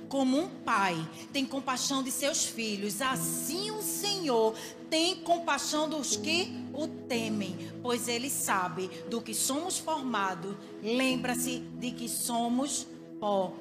como 0.08 0.38
um 0.38 0.48
pai 0.48 0.96
tem 1.32 1.44
compaixão 1.44 2.02
de 2.02 2.10
seus 2.10 2.44
filhos, 2.44 3.00
assim 3.00 3.70
o 3.70 3.82
Senhor 3.82 4.54
tem 4.88 5.16
compaixão 5.16 5.88
dos 5.88 6.16
que 6.16 6.50
o 6.72 6.88
temem, 6.88 7.56
pois 7.82 8.08
ele 8.08 8.30
sabe 8.30 8.88
do 9.10 9.20
que 9.20 9.34
somos 9.34 9.78
formados. 9.78 10.56
Lembra-se 10.82 11.58
de 11.78 11.90
que 11.90 12.08
somos 12.08 12.86
pó. 13.20 13.52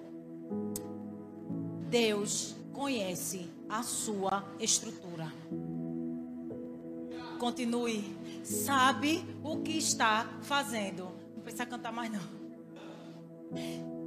Deus 1.90 2.56
conhece 2.74 3.50
a 3.68 3.84
sua 3.84 4.44
estrutura. 4.60 5.34
Continue. 7.40 8.16
Sabe 8.44 9.24
o 9.44 9.58
que 9.58 9.78
está 9.78 10.28
fazendo. 10.44 11.10
Não 11.36 11.44
precisa 11.44 11.66
cantar 11.66 11.92
mais 11.92 12.12
não. 12.12 12.38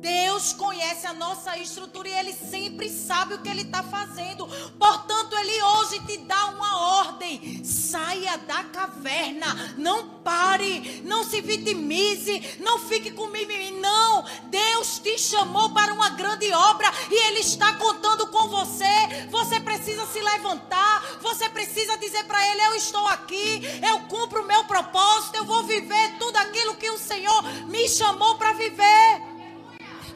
Deus 0.00 0.54
conhece 0.54 1.06
a 1.06 1.12
nossa 1.12 1.58
estrutura 1.58 2.08
e 2.08 2.12
Ele 2.12 2.32
sempre 2.32 2.88
sabe 2.88 3.34
o 3.34 3.38
que 3.38 3.48
Ele 3.48 3.62
está 3.62 3.82
fazendo. 3.82 4.46
Portanto, 4.78 5.36
Ele 5.36 5.62
hoje 5.62 6.00
te 6.06 6.16
dá 6.18 6.46
uma 6.46 7.00
ordem: 7.02 7.62
saia 7.62 8.38
da 8.38 8.64
caverna, 8.64 9.74
não 9.76 10.08
pare, 10.20 11.02
não 11.04 11.22
se 11.22 11.42
vitimize, 11.42 12.58
não 12.60 12.78
fique 12.78 13.10
com 13.10 13.26
mimimi. 13.26 13.72
Não, 13.72 14.24
Deus 14.44 14.98
te 14.98 15.18
chamou 15.18 15.70
para 15.70 15.92
uma 15.92 16.10
grande 16.10 16.50
obra 16.50 16.90
e 17.10 17.26
Ele 17.28 17.40
está 17.40 17.74
contando 17.74 18.26
com 18.28 18.48
você. 18.48 18.84
Você 19.28 19.60
precisa 19.60 20.06
se 20.06 20.20
levantar, 20.20 21.18
você 21.20 21.48
precisa 21.50 21.98
dizer 21.98 22.24
para 22.24 22.42
Ele: 22.48 22.62
Eu 22.62 22.74
estou 22.74 23.06
aqui, 23.06 23.62
eu 23.86 24.00
cumpro 24.08 24.42
o 24.42 24.46
meu 24.46 24.64
propósito, 24.64 25.36
eu 25.36 25.44
vou 25.44 25.62
viver 25.64 26.16
tudo 26.18 26.36
aquilo 26.38 26.76
que 26.76 26.90
o 26.90 26.98
Senhor 26.98 27.42
me 27.66 27.86
chamou 27.86 28.36
para 28.36 28.54
viver. 28.54 29.29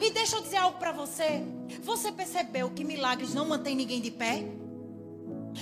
E 0.01 0.11
deixa 0.11 0.37
eu 0.37 0.41
dizer 0.41 0.57
algo 0.57 0.77
para 0.77 0.91
você. 0.91 1.43
Você 1.81 2.11
percebeu 2.11 2.69
que 2.69 2.83
milagres 2.83 3.33
não 3.33 3.47
mantém 3.47 3.75
ninguém 3.75 4.01
de 4.01 4.11
pé? 4.11 4.43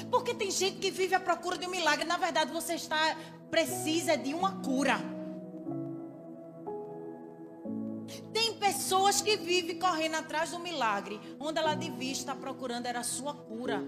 Porque 0.10 0.34
tem 0.34 0.50
gente 0.50 0.78
que 0.78 0.92
vive 0.92 1.14
à 1.16 1.20
procura 1.20 1.58
de 1.58 1.66
um 1.66 1.70
milagre. 1.70 2.06
Na 2.06 2.18
verdade, 2.18 2.52
você 2.52 2.74
está 2.74 3.16
precisa 3.50 4.18
de 4.18 4.34
uma 4.34 4.64
cura. 4.64 4.98
Tem 8.34 8.56
pessoas 8.56 9.22
que 9.22 9.38
vivem 9.38 9.78
correndo 9.78 10.16
atrás 10.16 10.50
do 10.50 10.60
milagre, 10.60 11.20
onde 11.40 11.60
ela 11.60 11.76
devia 11.76 12.12
estar 12.12 12.36
procurando 12.36 12.88
era 12.88 13.02
a 13.02 13.04
sua 13.04 13.36
cura. 13.36 13.84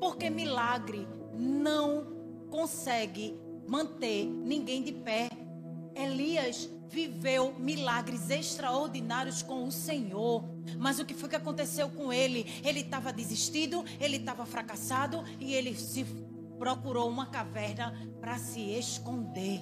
Porque 0.00 0.30
milagre 0.30 1.06
não 1.34 2.06
consegue 2.50 3.38
manter 3.68 4.24
ninguém 4.24 4.82
de 4.82 4.92
pé. 4.92 5.28
Elias 5.94 6.70
viveu 6.88 7.54
milagres 7.58 8.30
extraordinários 8.30 9.42
com 9.42 9.64
o 9.64 9.72
Senhor. 9.72 10.44
Mas 10.78 10.98
o 10.98 11.04
que 11.04 11.14
foi 11.14 11.28
que 11.28 11.36
aconteceu 11.36 11.88
com 11.90 12.12
ele? 12.12 12.46
Ele 12.64 12.80
estava 12.80 13.12
desistido, 13.12 13.84
ele 14.00 14.16
estava 14.16 14.46
fracassado 14.46 15.22
e 15.38 15.54
ele 15.54 15.74
se 15.74 16.04
procurou 16.58 17.08
uma 17.08 17.26
caverna 17.26 17.94
para 18.20 18.38
se 18.38 18.60
esconder. 18.60 19.60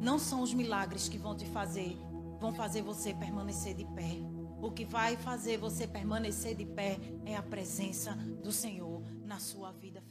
Não 0.00 0.18
são 0.18 0.42
os 0.42 0.54
milagres 0.54 1.08
que 1.08 1.18
vão 1.18 1.36
te 1.36 1.46
fazer, 1.46 1.96
vão 2.38 2.52
fazer 2.52 2.82
você 2.82 3.14
permanecer 3.14 3.74
de 3.74 3.84
pé. 3.84 4.16
O 4.62 4.70
que 4.70 4.84
vai 4.84 5.16
fazer 5.16 5.56
você 5.56 5.86
permanecer 5.86 6.54
de 6.54 6.66
pé 6.66 6.98
é 7.24 7.36
a 7.36 7.42
presença 7.42 8.12
do 8.42 8.52
Senhor 8.52 9.02
na 9.24 9.38
sua 9.38 9.72
vida. 9.72 10.02